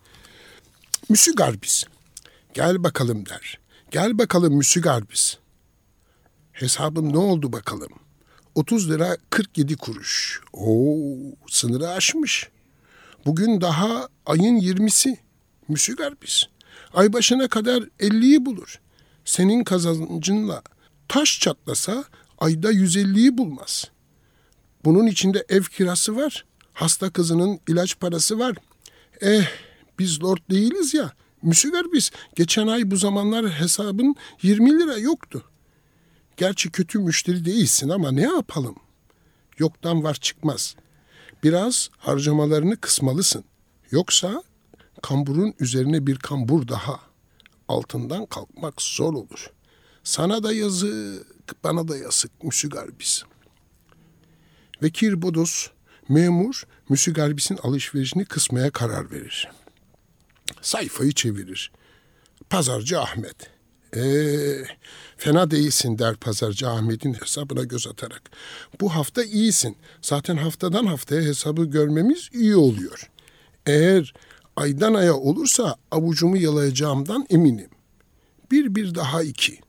Müsü 1.10 1.36
Garbis, 1.36 1.84
gel 2.54 2.84
bakalım 2.84 3.26
der. 3.26 3.60
Gel 3.92 4.18
bakalım 4.18 4.54
Müsü 4.54 4.82
Garbis. 4.82 5.41
Hesabım 6.62 7.14
ne 7.14 7.18
oldu 7.18 7.54
bakalım? 7.54 7.90
30 8.56 8.90
lira 8.90 9.18
47 9.30 9.76
kuruş. 9.76 10.42
Oo, 10.54 11.18
sınırı 11.50 11.90
aşmış. 11.90 12.50
Bugün 13.26 13.62
daha 13.62 14.10
ayın 14.26 14.60
20'si. 14.60 15.18
Müsü 15.68 15.96
Garbis. 15.96 16.44
Ay 16.94 17.14
başına 17.14 17.48
kadar 17.48 17.84
50'yi 18.00 18.46
bulur. 18.46 18.80
Senin 19.26 19.64
kazancınla 19.64 20.62
taş 21.08 21.40
çatlasa 21.40 22.04
ayda 22.38 22.72
150'yi 22.72 23.38
bulmaz. 23.38 23.86
Bunun 24.86 25.08
içinde 25.08 25.46
ev 25.50 25.64
kirası 25.64 26.16
var. 26.16 26.46
Hasta 26.74 27.10
kızının 27.10 27.60
ilaç 27.68 28.00
parası 28.00 28.40
var. 28.40 28.56
Eh 29.22 29.46
biz 30.00 30.24
lord 30.24 30.50
değiliz 30.50 30.94
ya. 30.94 31.12
Müsüver 31.42 31.86
biz. 31.94 32.12
Geçen 32.36 32.68
ay 32.68 32.92
bu 32.92 32.98
zamanlar 32.98 33.50
hesabın 33.50 34.16
20 34.42 34.80
lira 34.80 34.98
yoktu. 34.98 35.44
Gerçi 36.42 36.72
kötü 36.72 37.00
müşteri 37.00 37.46
değilsin 37.46 37.90
ama 37.90 38.12
ne 38.12 38.22
yapalım? 38.22 38.76
Yoktan 39.58 40.04
var 40.04 40.14
çıkmaz. 40.14 40.76
Biraz 41.44 41.90
harcamalarını 41.98 42.78
kısmalısın. 42.78 43.44
Yoksa 43.92 44.44
kamburun 45.02 45.54
üzerine 45.60 46.08
bir 46.08 46.16
kambur 46.16 46.68
daha. 46.68 47.00
Altından 47.68 48.26
kalkmak 48.26 48.82
zor 48.82 49.14
olur. 49.14 49.52
Sana 50.04 50.44
da 50.44 50.54
yazık, 50.54 51.64
bana 51.64 51.88
da 51.88 51.98
yazık 51.98 52.44
Müsügarbis. 52.44 53.24
Vekir 54.84 55.22
Bodos, 55.22 55.68
memur 56.10 56.64
Müsügarbis'in 56.90 57.60
alışverişini 57.64 58.26
kısmaya 58.26 58.72
karar 58.72 59.12
verir. 59.12 59.50
Sayfayı 60.62 61.12
çevirir. 61.12 61.72
Pazarcı 62.50 63.02
Ahmet. 63.02 63.61
Ee, 63.96 64.64
fena 65.18 65.52
değilsin 65.52 66.00
der 66.00 66.16
pazarcı 66.16 66.70
Ahmet'in 66.70 67.14
hesabına 67.14 67.64
göz 67.64 67.88
atarak. 67.88 68.22
Bu 68.82 68.96
hafta 68.96 69.24
iyisin. 69.24 69.78
Zaten 70.02 70.38
haftadan 70.38 70.86
haftaya 70.86 71.22
hesabı 71.22 71.66
görmemiz 71.66 72.30
iyi 72.34 72.56
oluyor. 72.56 73.12
Eğer 73.66 74.14
aydan 74.56 74.94
aya 74.94 75.16
olursa 75.16 75.76
avucumu 75.92 76.38
yalayacağımdan 76.38 77.26
eminim. 77.30 77.70
Bir 78.52 78.76
bir 78.76 78.96
daha 78.96 79.24
iki. 79.24 79.60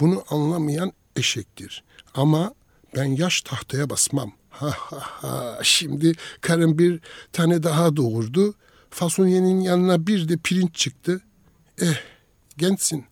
Bunu 0.00 0.24
anlamayan 0.30 0.92
eşektir. 1.16 1.84
Ama 2.14 2.54
ben 2.96 3.04
yaş 3.04 3.42
tahtaya 3.42 3.90
basmam. 3.90 4.32
Ha 4.56 4.70
ha 4.70 4.98
ha. 5.00 5.58
Şimdi 5.62 6.12
karım 6.40 6.78
bir 6.78 7.00
tane 7.32 7.62
daha 7.62 7.96
doğurdu. 7.96 8.54
Fasulyenin 8.90 9.60
yanına 9.60 10.06
bir 10.06 10.28
de 10.28 10.36
pirinç 10.36 10.74
çıktı. 10.74 11.20
Eh, 11.82 12.00
gençsin. 12.56 13.04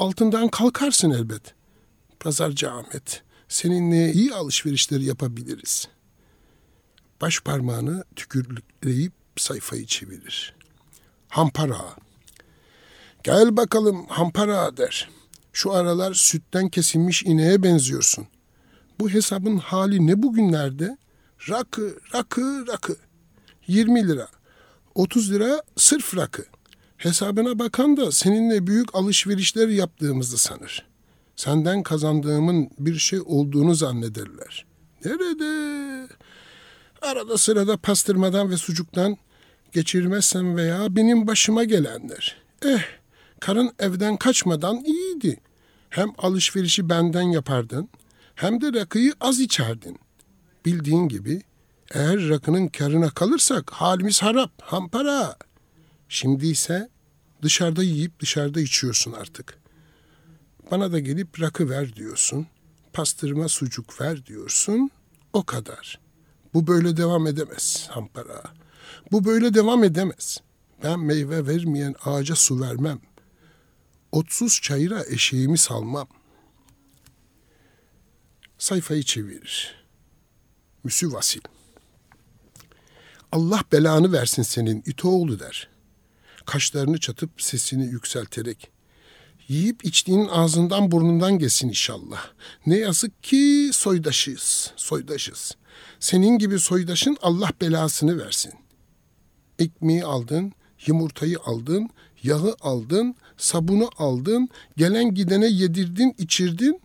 Altından 0.00 0.48
kalkarsın 0.48 1.10
elbet. 1.10 1.54
Pazarcı 2.20 2.70
Ahmet, 2.70 3.22
seninle 3.48 4.12
iyi 4.12 4.34
alışverişleri 4.34 5.04
yapabiliriz. 5.04 5.88
Baş 7.20 7.40
parmağını 7.40 8.04
tükürleyip 8.16 9.12
sayfayı 9.36 9.86
çevirir. 9.86 10.54
Hampara. 11.28 11.96
Gel 13.24 13.56
bakalım 13.56 14.06
Hampara 14.06 14.76
der. 14.76 15.10
Şu 15.52 15.72
aralar 15.72 16.14
sütten 16.14 16.68
kesilmiş 16.68 17.22
ineğe 17.22 17.62
benziyorsun. 17.62 18.26
Bu 19.00 19.10
hesabın 19.10 19.56
hali 19.56 20.06
ne 20.06 20.22
bugünlerde? 20.22 20.98
Rakı, 21.48 21.98
rakı, 22.14 22.64
rakı. 22.68 22.96
20 23.66 24.08
lira. 24.08 24.28
30 24.94 25.32
lira 25.32 25.62
sırf 25.76 26.16
rakı. 26.16 26.44
Hesabına 27.00 27.58
bakan 27.58 27.96
da 27.96 28.12
seninle 28.12 28.66
büyük 28.66 28.94
alışverişler 28.94 29.68
yaptığımızı 29.68 30.38
sanır. 30.38 30.86
Senden 31.36 31.82
kazandığımın 31.82 32.70
bir 32.78 32.98
şey 32.98 33.20
olduğunu 33.24 33.74
zannederler. 33.74 34.66
Nerede? 35.04 36.08
Arada 37.02 37.38
sırada 37.38 37.76
pastırmadan 37.76 38.50
ve 38.50 38.56
sucuktan 38.56 39.16
geçirmezsem 39.72 40.56
veya 40.56 40.96
benim 40.96 41.26
başıma 41.26 41.64
gelenler. 41.64 42.36
Eh, 42.64 42.82
karın 43.40 43.72
evden 43.78 44.16
kaçmadan 44.16 44.84
iyiydi. 44.84 45.40
Hem 45.90 46.12
alışverişi 46.18 46.88
benden 46.88 47.22
yapardın, 47.22 47.88
hem 48.34 48.60
de 48.60 48.80
rakıyı 48.80 49.12
az 49.20 49.40
içerdin. 49.40 49.98
Bildiğin 50.66 51.08
gibi 51.08 51.42
eğer 51.94 52.28
rakının 52.28 52.68
karına 52.68 53.10
kalırsak 53.10 53.70
halimiz 53.70 54.22
harap, 54.22 54.50
hampara. 54.62 55.36
Şimdi 56.12 56.46
ise 56.46 56.88
dışarıda 57.42 57.82
yiyip 57.82 58.20
dışarıda 58.20 58.60
içiyorsun 58.60 59.12
artık. 59.12 59.58
Bana 60.70 60.92
da 60.92 60.98
gelip 60.98 61.40
rakı 61.40 61.70
ver 61.70 61.96
diyorsun. 61.96 62.46
Pastırma 62.92 63.48
sucuk 63.48 64.00
ver 64.00 64.26
diyorsun. 64.26 64.90
O 65.32 65.44
kadar. 65.44 66.00
Bu 66.54 66.66
böyle 66.66 66.96
devam 66.96 67.26
edemez 67.26 67.86
Hampara. 67.90 68.42
Bu 69.12 69.24
böyle 69.24 69.54
devam 69.54 69.84
edemez. 69.84 70.38
Ben 70.84 71.00
meyve 71.00 71.46
vermeyen 71.46 71.94
ağaca 72.04 72.34
su 72.36 72.60
vermem. 72.60 73.00
Otsuz 74.12 74.60
çayıra 74.62 75.04
eşeğimi 75.04 75.58
salmam. 75.58 76.08
Sayfayı 78.58 79.02
çevirir. 79.02 79.84
Müsü 80.84 81.12
Vasil. 81.12 81.40
Allah 83.32 83.64
belanı 83.72 84.12
versin 84.12 84.42
senin 84.42 84.82
itoğlu 84.86 85.38
der. 85.40 85.68
Kaşlarını 86.50 87.00
çatıp 87.00 87.30
sesini 87.42 87.84
yükselterek. 87.84 88.70
Yiyip 89.48 89.84
içtiğinin 89.84 90.28
ağzından 90.28 90.90
burnundan 90.90 91.38
gelsin 91.38 91.68
inşallah. 91.68 92.26
Ne 92.66 92.76
yazık 92.76 93.22
ki 93.22 93.70
soydaşıyız, 93.72 94.72
soydaşız. 94.76 95.56
Senin 96.00 96.38
gibi 96.38 96.60
soydaşın 96.60 97.16
Allah 97.22 97.50
belasını 97.60 98.18
versin. 98.24 98.52
Ekmeği 99.58 100.04
aldın, 100.04 100.52
yumurtayı 100.86 101.38
aldın, 101.44 101.90
yağı 102.22 102.56
aldın, 102.60 103.14
sabunu 103.36 103.90
aldın, 103.96 104.48
gelen 104.76 105.14
gidene 105.14 105.46
yedirdin, 105.46 106.14
içirdin. 106.18 106.80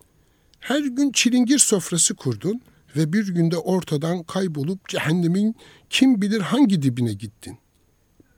Her 0.59 0.79
gün 0.79 1.11
çilingir 1.11 1.59
sofrası 1.59 2.15
kurdun 2.15 2.61
ve 2.95 3.13
bir 3.13 3.27
günde 3.27 3.57
ortadan 3.57 4.23
kaybolup 4.23 4.89
cehennemin 4.89 5.55
kim 5.89 6.21
bilir 6.21 6.41
hangi 6.41 6.81
dibine 6.81 7.13
gittin. 7.13 7.57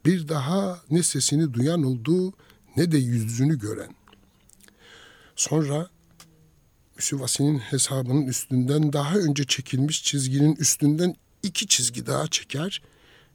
Bir 0.08 0.28
daha 0.28 0.82
ne 0.90 1.04
sesini 1.04 1.54
duyan 1.54 1.84
oldu 1.84 2.34
ne 2.78 2.92
de 2.92 2.98
yüzünü 2.98 3.60
gören. 3.60 3.96
Sonra 5.36 5.90
Müsüvasi'nin 6.96 7.58
hesabının 7.60 8.26
üstünden 8.28 8.94
daha 8.94 9.16
önce 9.16 9.44
çekilmiş 9.44 10.04
çizginin 10.04 10.56
üstünden 10.56 11.16
iki 11.44 11.68
çizgi 11.68 12.06
daha 12.06 12.28
çeker 12.28 12.82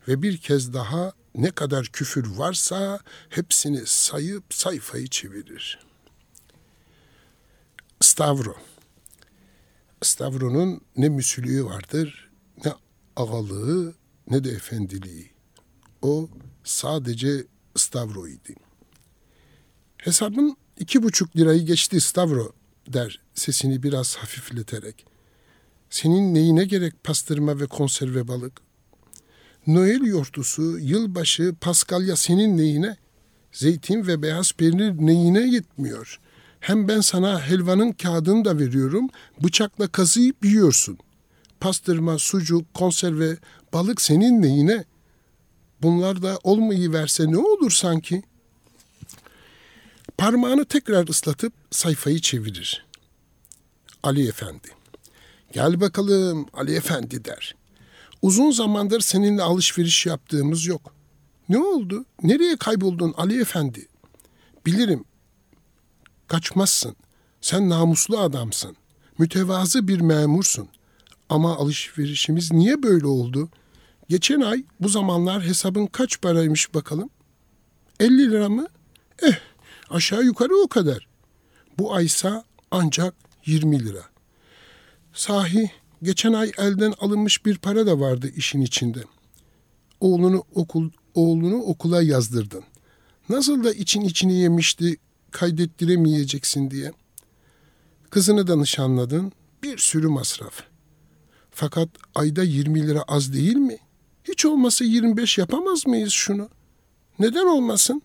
ve 0.08 0.22
bir 0.22 0.38
kez 0.38 0.74
daha 0.74 1.12
ne 1.34 1.50
kadar 1.50 1.86
küfür 1.86 2.26
varsa 2.26 3.00
hepsini 3.28 3.82
sayıp 3.86 4.54
sayfayı 4.54 5.08
çevirir. 5.08 5.78
Stavro 8.00 8.56
Stavro'nun 10.02 10.80
ne 10.96 11.08
müsülüğü 11.08 11.64
vardır, 11.64 12.30
ne 12.64 12.72
ağalığı, 13.16 13.94
ne 14.30 14.44
de 14.44 14.50
efendiliği. 14.50 15.30
O 16.02 16.28
sadece 16.64 17.46
Stavro 17.76 18.28
idi. 18.28 18.54
Hesabın 19.98 20.56
iki 20.78 21.02
buçuk 21.02 21.36
lirayı 21.36 21.66
geçti 21.66 22.00
Stavro 22.00 22.52
der 22.88 23.20
sesini 23.34 23.82
biraz 23.82 24.16
hafifleterek. 24.16 25.06
Senin 25.90 26.34
neyine 26.34 26.64
gerek 26.64 27.04
pastırma 27.04 27.60
ve 27.60 27.66
konserve 27.66 28.28
balık? 28.28 28.60
Noel 29.66 30.00
yortusu, 30.00 30.78
yılbaşı, 30.78 31.54
paskalya 31.60 32.16
senin 32.16 32.56
neyine? 32.56 32.96
Zeytin 33.52 34.06
ve 34.06 34.22
beyaz 34.22 34.52
peynir 34.52 34.92
neyine 34.92 35.40
yetmiyor? 35.40 36.20
Hem 36.60 36.88
ben 36.88 37.00
sana 37.00 37.40
helvanın 37.40 37.92
kağıdını 37.92 38.44
da 38.44 38.58
veriyorum, 38.58 39.08
bıçakla 39.42 39.88
kazıyıp 39.88 40.44
yiyorsun. 40.44 40.98
Pastırma, 41.60 42.18
sucuk, 42.18 42.74
konserve, 42.74 43.36
balık 43.72 44.00
senin 44.00 44.42
neyine? 44.42 44.84
Bunlar 45.82 46.22
da 46.22 46.38
olmayı 46.42 46.92
verse 46.92 47.32
ne 47.32 47.38
olur 47.38 47.70
sanki? 47.70 48.22
Parmağını 50.18 50.64
tekrar 50.64 51.08
ıslatıp 51.08 51.52
sayfayı 51.70 52.20
çevirir. 52.20 52.86
Ali 54.02 54.28
Efendi. 54.28 54.68
Gel 55.52 55.80
bakalım 55.80 56.46
Ali 56.52 56.74
Efendi 56.74 57.24
der. 57.24 57.54
Uzun 58.22 58.50
zamandır 58.50 59.00
seninle 59.00 59.42
alışveriş 59.42 60.06
yaptığımız 60.06 60.66
yok. 60.66 60.94
Ne 61.48 61.58
oldu? 61.58 62.04
Nereye 62.22 62.56
kayboldun 62.56 63.14
Ali 63.16 63.40
Efendi? 63.40 63.88
Bilirim. 64.66 65.04
Kaçmazsın. 66.28 66.96
Sen 67.40 67.68
namuslu 67.68 68.18
adamsın. 68.18 68.76
Mütevazı 69.18 69.88
bir 69.88 70.00
memursun. 70.00 70.68
Ama 71.28 71.56
alışverişimiz 71.56 72.52
niye 72.52 72.82
böyle 72.82 73.06
oldu? 73.06 73.48
Geçen 74.12 74.40
ay 74.40 74.64
bu 74.80 74.88
zamanlar 74.88 75.42
hesabın 75.42 75.86
kaç 75.86 76.20
paraymış 76.20 76.74
bakalım? 76.74 77.10
50 78.00 78.30
lira 78.30 78.48
mı? 78.48 78.66
Eh 79.22 79.38
aşağı 79.90 80.24
yukarı 80.24 80.56
o 80.56 80.68
kadar. 80.68 81.08
Bu 81.78 81.94
aysa 81.94 82.44
ancak 82.70 83.14
20 83.46 83.84
lira. 83.84 84.02
Sahi 85.12 85.70
geçen 86.02 86.32
ay 86.32 86.52
elden 86.58 86.94
alınmış 87.00 87.46
bir 87.46 87.58
para 87.58 87.86
da 87.86 88.00
vardı 88.00 88.30
işin 88.36 88.60
içinde. 88.60 89.04
Oğlunu 90.00 90.44
okul 90.54 90.90
oğlunu 91.14 91.56
okula 91.56 92.02
yazdırdın. 92.02 92.64
Nasıl 93.28 93.64
da 93.64 93.72
için 93.72 94.00
içini 94.00 94.34
yemişti 94.34 94.96
kaydettiremeyeceksin 95.30 96.70
diye. 96.70 96.92
Kızını 98.10 98.46
da 98.46 98.56
nişanladın. 98.56 99.32
Bir 99.62 99.78
sürü 99.78 100.08
masraf. 100.08 100.62
Fakat 101.50 101.88
ayda 102.14 102.42
20 102.42 102.86
lira 102.86 103.02
az 103.02 103.32
değil 103.32 103.56
mi? 103.56 103.78
Hiç 104.32 104.44
olmasa 104.44 104.84
25 104.84 105.38
yapamaz 105.38 105.86
mıyız 105.86 106.12
şunu? 106.12 106.48
Neden 107.18 107.46
olmasın? 107.46 108.02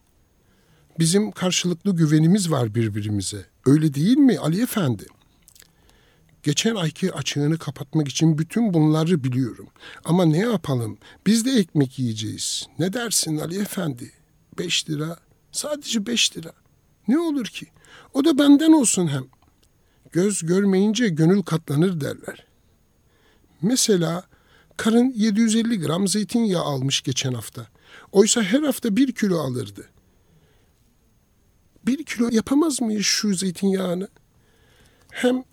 Bizim 1.00 1.32
karşılıklı 1.32 1.96
güvenimiz 1.96 2.52
var 2.52 2.76
birbirimize. 2.76 3.46
Öyle 3.66 3.94
değil 3.94 4.18
mi 4.18 4.40
Ali 4.40 4.62
Efendi? 4.62 5.06
Geçen 6.44 6.76
ayki 6.76 7.14
açığını 7.14 7.58
kapatmak 7.58 8.08
için 8.08 8.38
bütün 8.38 8.74
bunları 8.74 9.24
biliyorum. 9.24 9.68
Ama 10.06 10.26
ne 10.26 10.38
yapalım? 10.38 10.98
Biz 11.26 11.46
de 11.46 11.52
ekmek 11.52 12.00
yiyeceğiz. 12.00 12.68
Ne 12.80 12.94
dersin 12.94 13.38
Ali 13.38 13.60
Efendi? 13.60 14.12
Beş 14.60 14.90
lira. 14.90 15.18
Sadece 15.52 16.06
beş 16.06 16.38
lira. 16.38 16.52
Ne 17.08 17.20
olur 17.20 17.46
ki? 17.46 17.68
O 18.14 18.26
da 18.26 18.38
benden 18.38 18.72
olsun 18.72 19.08
hem. 19.08 19.26
Göz 20.12 20.46
görmeyince 20.46 21.10
gönül 21.10 21.42
katlanır 21.42 22.02
derler. 22.02 22.46
Mesela 23.62 24.24
karın 24.78 25.14
750 25.16 25.80
gram 25.80 26.08
zeytinyağı 26.08 26.64
almış 26.64 27.02
geçen 27.02 27.34
hafta. 27.34 27.68
Oysa 28.12 28.42
her 28.42 28.64
hafta 28.64 28.96
bir 28.96 29.12
kilo 29.12 29.40
alırdı. 29.40 29.90
Bir 31.86 32.04
kilo 32.04 32.30
yapamaz 32.32 32.82
mıyız 32.82 33.06
şu 33.06 33.36
zeytinyağını? 33.36 34.08
Hem 35.10 35.44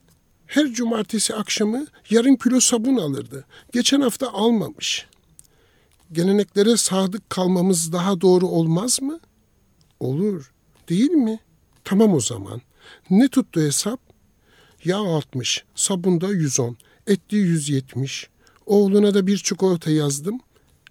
her 0.46 0.72
cumartesi 0.72 1.34
akşamı 1.34 1.86
yarım 2.10 2.36
kilo 2.36 2.60
sabun 2.60 2.96
alırdı. 2.96 3.44
Geçen 3.72 4.00
hafta 4.00 4.32
almamış. 4.32 5.06
Geleneklere 6.12 6.76
sadık 6.76 7.30
kalmamız 7.30 7.92
daha 7.92 8.20
doğru 8.20 8.46
olmaz 8.46 9.02
mı? 9.02 9.20
Olur. 10.00 10.52
Değil 10.88 11.10
mi? 11.10 11.40
Tamam 11.84 12.14
o 12.14 12.20
zaman. 12.20 12.60
Ne 13.10 13.28
tuttu 13.28 13.60
hesap? 13.60 14.00
Yağ 14.84 14.98
60, 14.98 15.64
sabunda 15.74 16.28
110, 16.28 16.76
etli 17.06 17.36
170. 17.36 18.28
Oğluna 18.66 19.14
da 19.14 19.26
bir 19.26 19.38
çikolata 19.38 19.90
yazdım. 19.90 20.40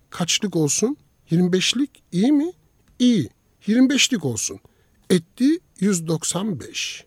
Kaçlık 0.09 0.55
olsun? 0.55 0.97
25'lik 1.31 1.89
iyi 2.11 2.31
mi? 2.31 2.51
İyi. 2.99 3.29
25'lik 3.67 4.25
olsun. 4.25 4.59
Etli 5.09 5.59
195. 5.79 7.05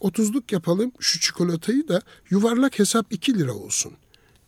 30'luk 0.00 0.54
yapalım 0.54 0.92
şu 0.98 1.20
çikolatayı 1.20 1.88
da 1.88 2.02
yuvarlak 2.30 2.78
hesap 2.78 3.12
2 3.12 3.38
lira 3.38 3.54
olsun. 3.54 3.92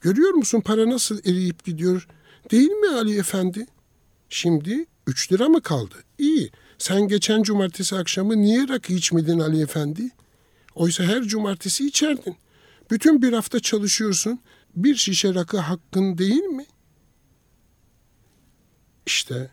Görüyor 0.01 0.31
musun 0.31 0.61
para 0.61 0.91
nasıl 0.91 1.19
eriyip 1.19 1.65
gidiyor? 1.65 2.09
Değil 2.51 2.71
mi 2.71 2.89
Ali 2.89 3.19
Efendi? 3.19 3.67
Şimdi 4.29 4.87
3 5.07 5.33
lira 5.33 5.49
mı 5.49 5.63
kaldı? 5.63 5.95
İyi. 6.19 6.51
Sen 6.79 7.09
geçen 7.09 7.43
cumartesi 7.43 7.97
akşamı 7.97 8.43
niye 8.43 8.69
rakı 8.69 8.93
içmedin 8.93 9.39
Ali 9.39 9.63
Efendi? 9.63 10.11
Oysa 10.75 11.05
her 11.05 11.23
cumartesi 11.23 11.87
içerdin. 11.87 12.37
Bütün 12.91 13.23
bir 13.23 13.33
hafta 13.33 13.61
çalışıyorsun. 13.61 14.41
Bir 14.77 14.95
şişe 14.95 15.35
rakı 15.35 15.59
hakkın 15.59 16.19
değil 16.19 16.43
mi? 16.43 16.67
İşte 19.07 19.51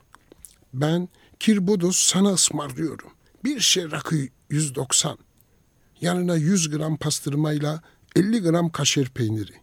ben 0.73 1.09
Kirbodos 1.39 1.97
sana 1.97 2.33
ısmarlıyorum. 2.33 3.11
Bir 3.43 3.59
şişe 3.59 3.91
rakı 3.91 4.15
190. 4.49 5.17
Yanına 6.01 6.35
100 6.35 6.69
gram 6.69 6.97
pastırmayla 6.97 7.81
50 8.15 8.41
gram 8.41 8.69
kaşer 8.69 9.09
peyniri. 9.09 9.53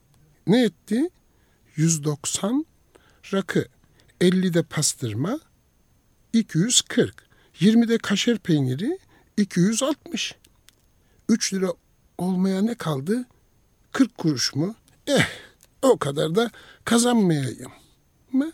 Ne 0.46 0.64
etti? 0.64 1.10
190 1.76 2.66
rakı. 3.32 3.68
50 4.20 4.54
de 4.54 4.62
pastırma 4.62 5.40
240. 6.32 7.28
20 7.60 7.88
de 7.88 7.98
kaşer 7.98 8.38
peyniri 8.38 8.98
260. 9.36 10.34
3 11.28 11.54
lira 11.54 11.68
olmaya 12.18 12.62
ne 12.62 12.74
kaldı? 12.74 13.24
40 13.92 14.18
kuruş 14.18 14.54
mu? 14.54 14.74
Eh 15.06 15.26
o 15.82 15.98
kadar 15.98 16.34
da 16.34 16.50
kazanmayayım 16.84 17.72
mı? 18.32 18.52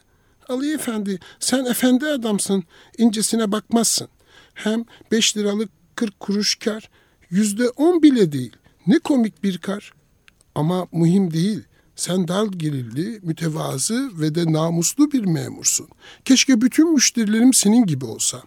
Ali 0.49 0.75
Efendi 0.75 1.19
sen 1.41 1.65
efendi 1.65 2.07
adamsın 2.07 2.65
incesine 2.99 3.53
bakmazsın. 3.53 4.09
Hem 4.55 4.85
5 5.13 5.37
liralık 5.37 5.71
40 5.97 6.21
kuruş 6.21 6.55
kar 6.55 6.91
yüzde 7.31 7.69
on 7.69 8.03
bile 8.03 8.33
değil. 8.33 8.57
Ne 8.87 8.99
komik 8.99 9.43
bir 9.43 9.59
kar. 9.59 9.93
Ama 10.55 10.87
mühim 10.93 11.33
değil. 11.33 11.63
Sen 11.97 12.29
dal 12.29 12.49
gelirli, 12.53 13.21
mütevazı 13.23 14.11
ve 14.21 14.35
de 14.35 14.53
namuslu 14.53 15.13
bir 15.13 15.25
memursun. 15.25 15.89
Keşke 16.25 16.61
bütün 16.61 16.93
müşterilerim 16.93 17.55
senin 17.55 17.87
gibi 17.87 18.05
olsa. 18.05 18.43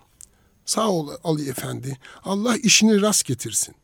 Sağ 0.66 0.90
ol 0.90 1.10
Ali 1.24 1.50
Efendi. 1.50 1.98
Allah 2.24 2.58
işini 2.58 3.02
rast 3.02 3.26
getirsin. 3.26 3.76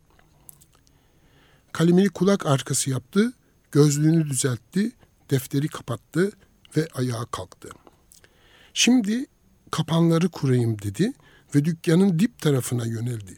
Kalemini 1.72 2.10
kulak 2.10 2.46
arkası 2.46 2.90
yaptı, 2.90 3.34
gözlüğünü 3.72 4.30
düzeltti, 4.30 4.92
defteri 5.32 5.68
kapattı 5.68 6.32
ve 6.78 6.88
ayağa 6.94 7.26
kalktı. 7.26 7.70
Şimdi 8.74 9.26
kapanları 9.72 10.30
kurayım 10.30 10.82
dedi 10.82 11.14
ve 11.56 11.66
dükkanın 11.66 12.20
dip 12.20 12.40
tarafına 12.40 12.86
yöneldi. 12.86 13.38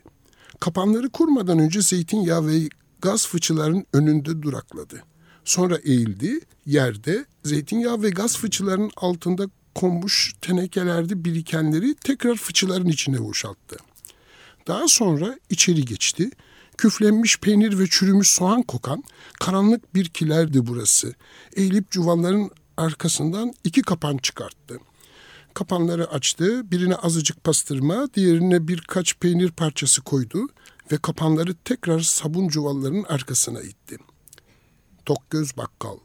Kapanları 0.60 1.10
kurmadan 1.10 1.60
önce 1.60 1.82
zeytinyağı 1.82 2.48
ve 2.48 2.70
gaz 3.02 3.28
fıçıların 3.28 3.86
önünde 3.94 4.42
durakladı. 4.42 5.04
Sonra 5.46 5.78
eğildi, 5.78 6.40
yerde 6.66 7.26
zeytinyağı 7.44 8.02
ve 8.02 8.10
gaz 8.10 8.38
fıçıların 8.38 8.92
altında 8.98 9.50
konmuş 9.76 10.34
tenekelerde 10.42 11.26
birikenleri 11.26 11.96
tekrar 11.96 12.36
fıçıların 12.36 12.88
içine 12.88 13.24
boşalttı. 13.24 13.78
Daha 14.68 14.88
sonra 14.88 15.40
içeri 15.50 15.86
geçti. 15.86 16.30
Küflenmiş 16.82 17.40
peynir 17.40 17.80
ve 17.80 17.88
çürümüş 17.88 18.32
soğan 18.32 18.62
kokan 18.62 19.04
karanlık 19.40 19.96
bir 19.96 20.06
kilerdi 20.06 20.68
burası. 20.68 21.16
Eğilip 21.56 21.92
cuvanların 21.92 22.52
arkasından 22.78 23.54
iki 23.64 23.82
kapan 23.82 24.18
çıkarttı. 24.18 24.80
Kapanları 25.54 26.10
açtı, 26.10 26.72
birine 26.72 26.96
azıcık 26.96 27.44
pastırma, 27.44 28.08
diğerine 28.14 28.68
birkaç 28.68 29.20
peynir 29.20 29.52
parçası 29.52 30.02
koydu 30.02 30.48
ve 30.92 30.98
kapanları 30.98 31.56
tekrar 31.66 32.00
sabun 32.00 32.48
çuvallarının 32.48 33.04
arkasına 33.04 33.62
itti. 33.62 33.98
Tokgöz 35.06 35.58
bakkal, 35.58 35.98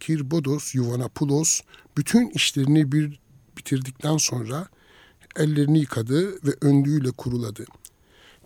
Kirbodos 0.00 0.74
Yuvanapulos 0.74 1.60
bütün 1.96 2.30
işlerini 2.30 2.92
bir 2.92 3.20
bitirdikten 3.58 4.16
sonra 4.16 4.66
ellerini 5.36 5.78
yıkadı 5.78 6.32
ve 6.46 6.54
önlüğüyle 6.60 7.10
kuruladı. 7.10 7.64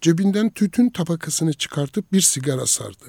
Cebinden 0.07 0.51
tütün 0.51 0.91
tabakasını 0.91 1.53
çıkartıp 1.53 2.13
bir 2.13 2.21
sigara 2.21 2.67
sardı. 2.67 3.05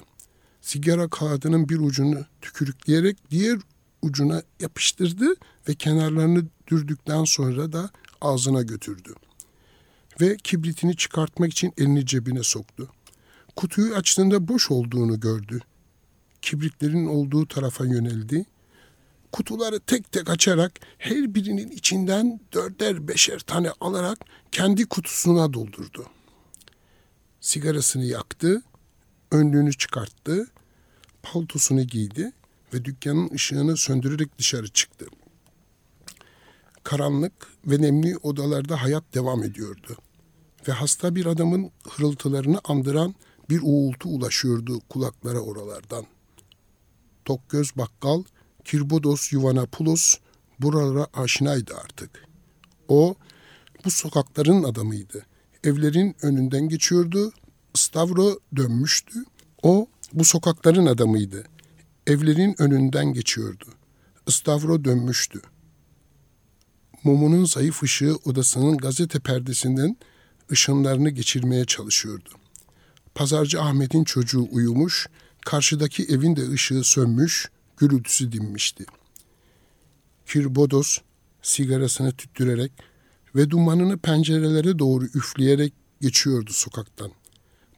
Sigara 0.61 1.07
kağıdının 1.07 1.69
bir 1.69 1.79
ucunu 1.79 2.25
tükürükleyerek 2.41 3.17
diğer 3.31 3.59
ucuna 4.01 4.41
yapıştırdı 4.59 5.35
ve 5.69 5.75
kenarlarını 5.75 6.43
dürdükten 6.67 7.23
sonra 7.23 7.71
da 7.71 7.89
ağzına 8.21 8.61
götürdü. 8.61 9.13
ve 10.21 10.37
kibritini 10.37 10.95
çıkartmak 10.95 11.51
için 11.51 11.73
elini 11.77 12.05
cebine 12.05 12.43
soktu. 12.43 12.89
Kutuyu 13.55 13.95
açtığında 13.95 14.47
boş 14.47 14.71
olduğunu 14.71 15.19
gördü. 15.19 15.59
Kibritlerin 16.41 17.07
olduğu 17.07 17.47
tarafa 17.47 17.85
yöneldi. 17.85 18.45
Kutuları 19.31 19.79
tek 19.79 20.11
tek 20.11 20.29
açarak 20.29 20.79
her 20.97 21.35
birinin 21.35 21.71
içinden 21.71 22.39
dörder 22.53 23.07
beşer 23.07 23.39
tane 23.39 23.71
alarak 23.79 24.19
kendi 24.51 24.85
kutusuna 24.85 25.53
doldurdu. 25.53 26.05
Sigarasını 27.47 28.05
yaktı, 28.05 28.61
önlüğünü 29.31 29.73
çıkarttı, 29.73 30.47
paltosunu 31.23 31.83
giydi 31.83 32.31
ve 32.73 32.85
dükkanın 32.85 33.29
ışığını 33.29 33.77
söndürerek 33.77 34.37
dışarı 34.39 34.67
çıktı. 34.67 35.05
Karanlık 36.83 37.33
ve 37.65 37.81
nemli 37.81 38.17
odalarda 38.17 38.83
hayat 38.83 39.03
devam 39.13 39.43
ediyordu. 39.43 39.97
Ve 40.67 40.71
hasta 40.71 41.15
bir 41.15 41.25
adamın 41.25 41.71
hırıltılarını 41.89 42.59
andıran 42.63 43.15
bir 43.49 43.59
uğultu 43.63 44.09
ulaşıyordu 44.09 44.79
kulaklara 44.89 45.39
oralardan. 45.39 46.05
Tokgöz 47.25 47.77
bakkal, 47.77 48.23
Kirbodos 48.65 49.33
Yuvanapoulos 49.33 50.17
buralara 50.59 51.07
aşinaydı 51.13 51.75
artık. 51.75 52.25
O, 52.87 53.15
bu 53.85 53.91
sokakların 53.91 54.63
adamıydı. 54.63 55.25
Evlerin 55.63 56.15
önünden 56.21 56.69
geçiyordu, 56.69 57.33
Stavro 57.73 58.39
dönmüştü. 58.55 59.23
O, 59.63 59.87
bu 60.13 60.25
sokakların 60.25 60.85
adamıydı. 60.85 61.43
Evlerin 62.07 62.55
önünden 62.61 63.13
geçiyordu. 63.13 63.65
Stavro 64.29 64.83
dönmüştü. 64.85 65.41
Mumunun 67.03 67.45
zayıf 67.45 67.83
ışığı 67.83 68.15
odasının 68.25 68.77
gazete 68.77 69.19
perdesinden 69.19 69.97
ışınlarını 70.51 71.09
geçirmeye 71.09 71.65
çalışıyordu. 71.65 72.29
Pazarcı 73.15 73.61
Ahmet'in 73.61 74.03
çocuğu 74.03 74.47
uyumuş, 74.51 75.07
karşıdaki 75.45 76.03
evin 76.03 76.35
de 76.35 76.49
ışığı 76.49 76.83
sönmüş, 76.83 77.49
gürültüsü 77.77 78.31
dinmişti. 78.31 78.85
Kirbodos 80.25 80.97
sigarasını 81.41 82.11
tüttürerek 82.11 82.71
ve 83.37 83.49
dumanını 83.49 83.97
pencerelere 83.97 84.79
doğru 84.79 85.05
üfleyerek 85.05 85.73
geçiyordu 86.01 86.51
sokaktan. 86.53 87.11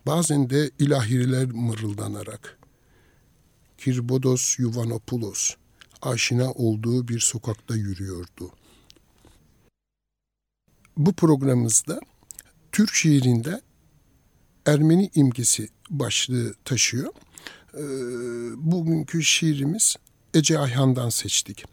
Bazen 0.05 0.49
de 0.49 0.71
ilahiler 0.79 1.45
mırıldanarak. 1.45 2.59
Kirbodos 3.77 4.59
Yuvanopoulos 4.59 5.55
aşina 6.01 6.51
olduğu 6.51 7.07
bir 7.07 7.19
sokakta 7.19 7.75
yürüyordu. 7.75 8.51
Bu 10.97 11.13
programımızda 11.13 11.99
Türk 12.71 12.93
şiirinde 12.93 13.61
Ermeni 14.65 15.09
imgesi 15.15 15.69
başlığı 15.89 16.53
taşıyor. 16.65 17.13
Ee, 17.73 17.81
bugünkü 18.71 19.23
şiirimiz 19.23 19.95
Ece 20.33 20.59
Ayhan'dan 20.59 21.09
seçtik. 21.09 21.65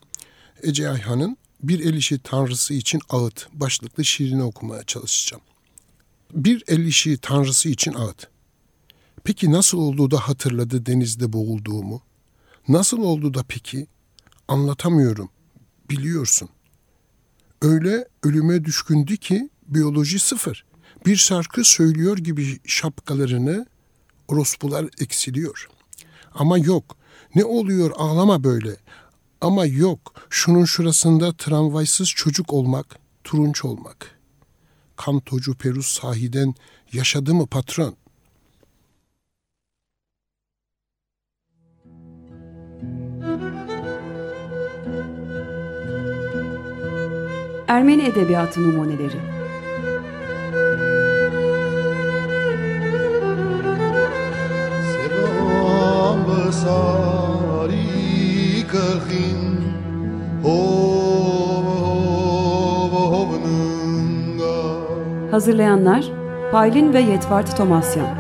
Ece 0.63 0.91
Ayhan'ın 0.91 1.37
Bir 1.63 1.81
El 1.81 1.95
İşi 1.95 2.19
Tanrısı 2.19 2.75
için 2.75 3.01
Ağıt 3.11 3.49
başlıklı 3.53 4.05
şiirini 4.05 4.43
okumaya 4.43 4.85
çalışacağım. 4.85 5.43
Bir 6.35 6.65
el 6.69 6.79
işi 6.87 7.19
tanrısı 7.19 7.69
için 7.69 7.95
ağıt. 7.95 8.29
Peki 9.25 9.53
nasıl 9.53 9.79
oldu 9.79 10.11
da 10.11 10.19
hatırladı 10.19 10.87
denizde 10.87 11.33
boğulduğumu? 11.33 12.03
Nasıl 12.69 12.99
oldu 12.99 13.35
da 13.35 13.45
peki? 13.49 13.87
Anlatamıyorum. 14.49 15.29
Biliyorsun. 15.91 16.49
Öyle 17.63 18.09
ölüme 18.23 18.65
düşkündü 18.65 19.17
ki 19.17 19.51
biyoloji 19.69 20.19
sıfır. 20.19 20.65
Bir 21.07 21.17
şarkı 21.17 21.65
söylüyor 21.65 22.19
gibi 22.19 22.59
şapkalarını 22.67 23.67
orospular 24.29 24.87
eksiliyor. 25.01 25.69
Ama 26.35 26.59
yok. 26.59 26.97
Ne 27.35 27.45
oluyor 27.45 27.91
ağlama 27.97 28.45
böyle. 28.45 28.77
Ama 29.41 29.67
yok. 29.67 30.15
Şunun 30.31 30.65
şurasında 30.65 31.33
tramvaysız 31.33 32.09
çocuk 32.09 32.53
olmak, 32.53 32.99
turunç 33.25 33.65
olmak.'' 33.65 34.17
kantocu 34.97 35.55
Perus 35.55 35.87
sahiden 35.87 36.55
yaşadı 36.93 37.35
mı 37.35 37.47
patron? 37.47 37.97
Ermeni 47.69 48.03
Edebiyatı 48.03 48.63
Numuneleri 48.63 49.21
Selam 54.93 56.53
sari 56.53 57.96
kırgın 58.77 59.57
Hazırlayanlar 65.31 66.05
Paylin 66.53 66.93
ve 66.93 67.01
Yetvart 67.01 67.57
Tomasyan. 67.57 68.17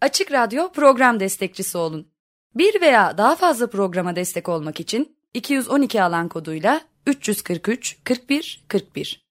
Açık 0.00 0.32
Radyo 0.32 0.72
program 0.72 1.20
destekçisi 1.20 1.78
olun. 1.78 2.06
Bir 2.54 2.80
veya 2.80 3.18
daha 3.18 3.36
fazla 3.36 3.70
programa 3.70 4.16
destek 4.16 4.48
olmak 4.48 4.80
için 4.80 5.16
212 5.34 6.02
alan 6.02 6.28
koduyla 6.28 6.80
343 7.06 7.96
41 8.04 8.64
41 8.68 9.25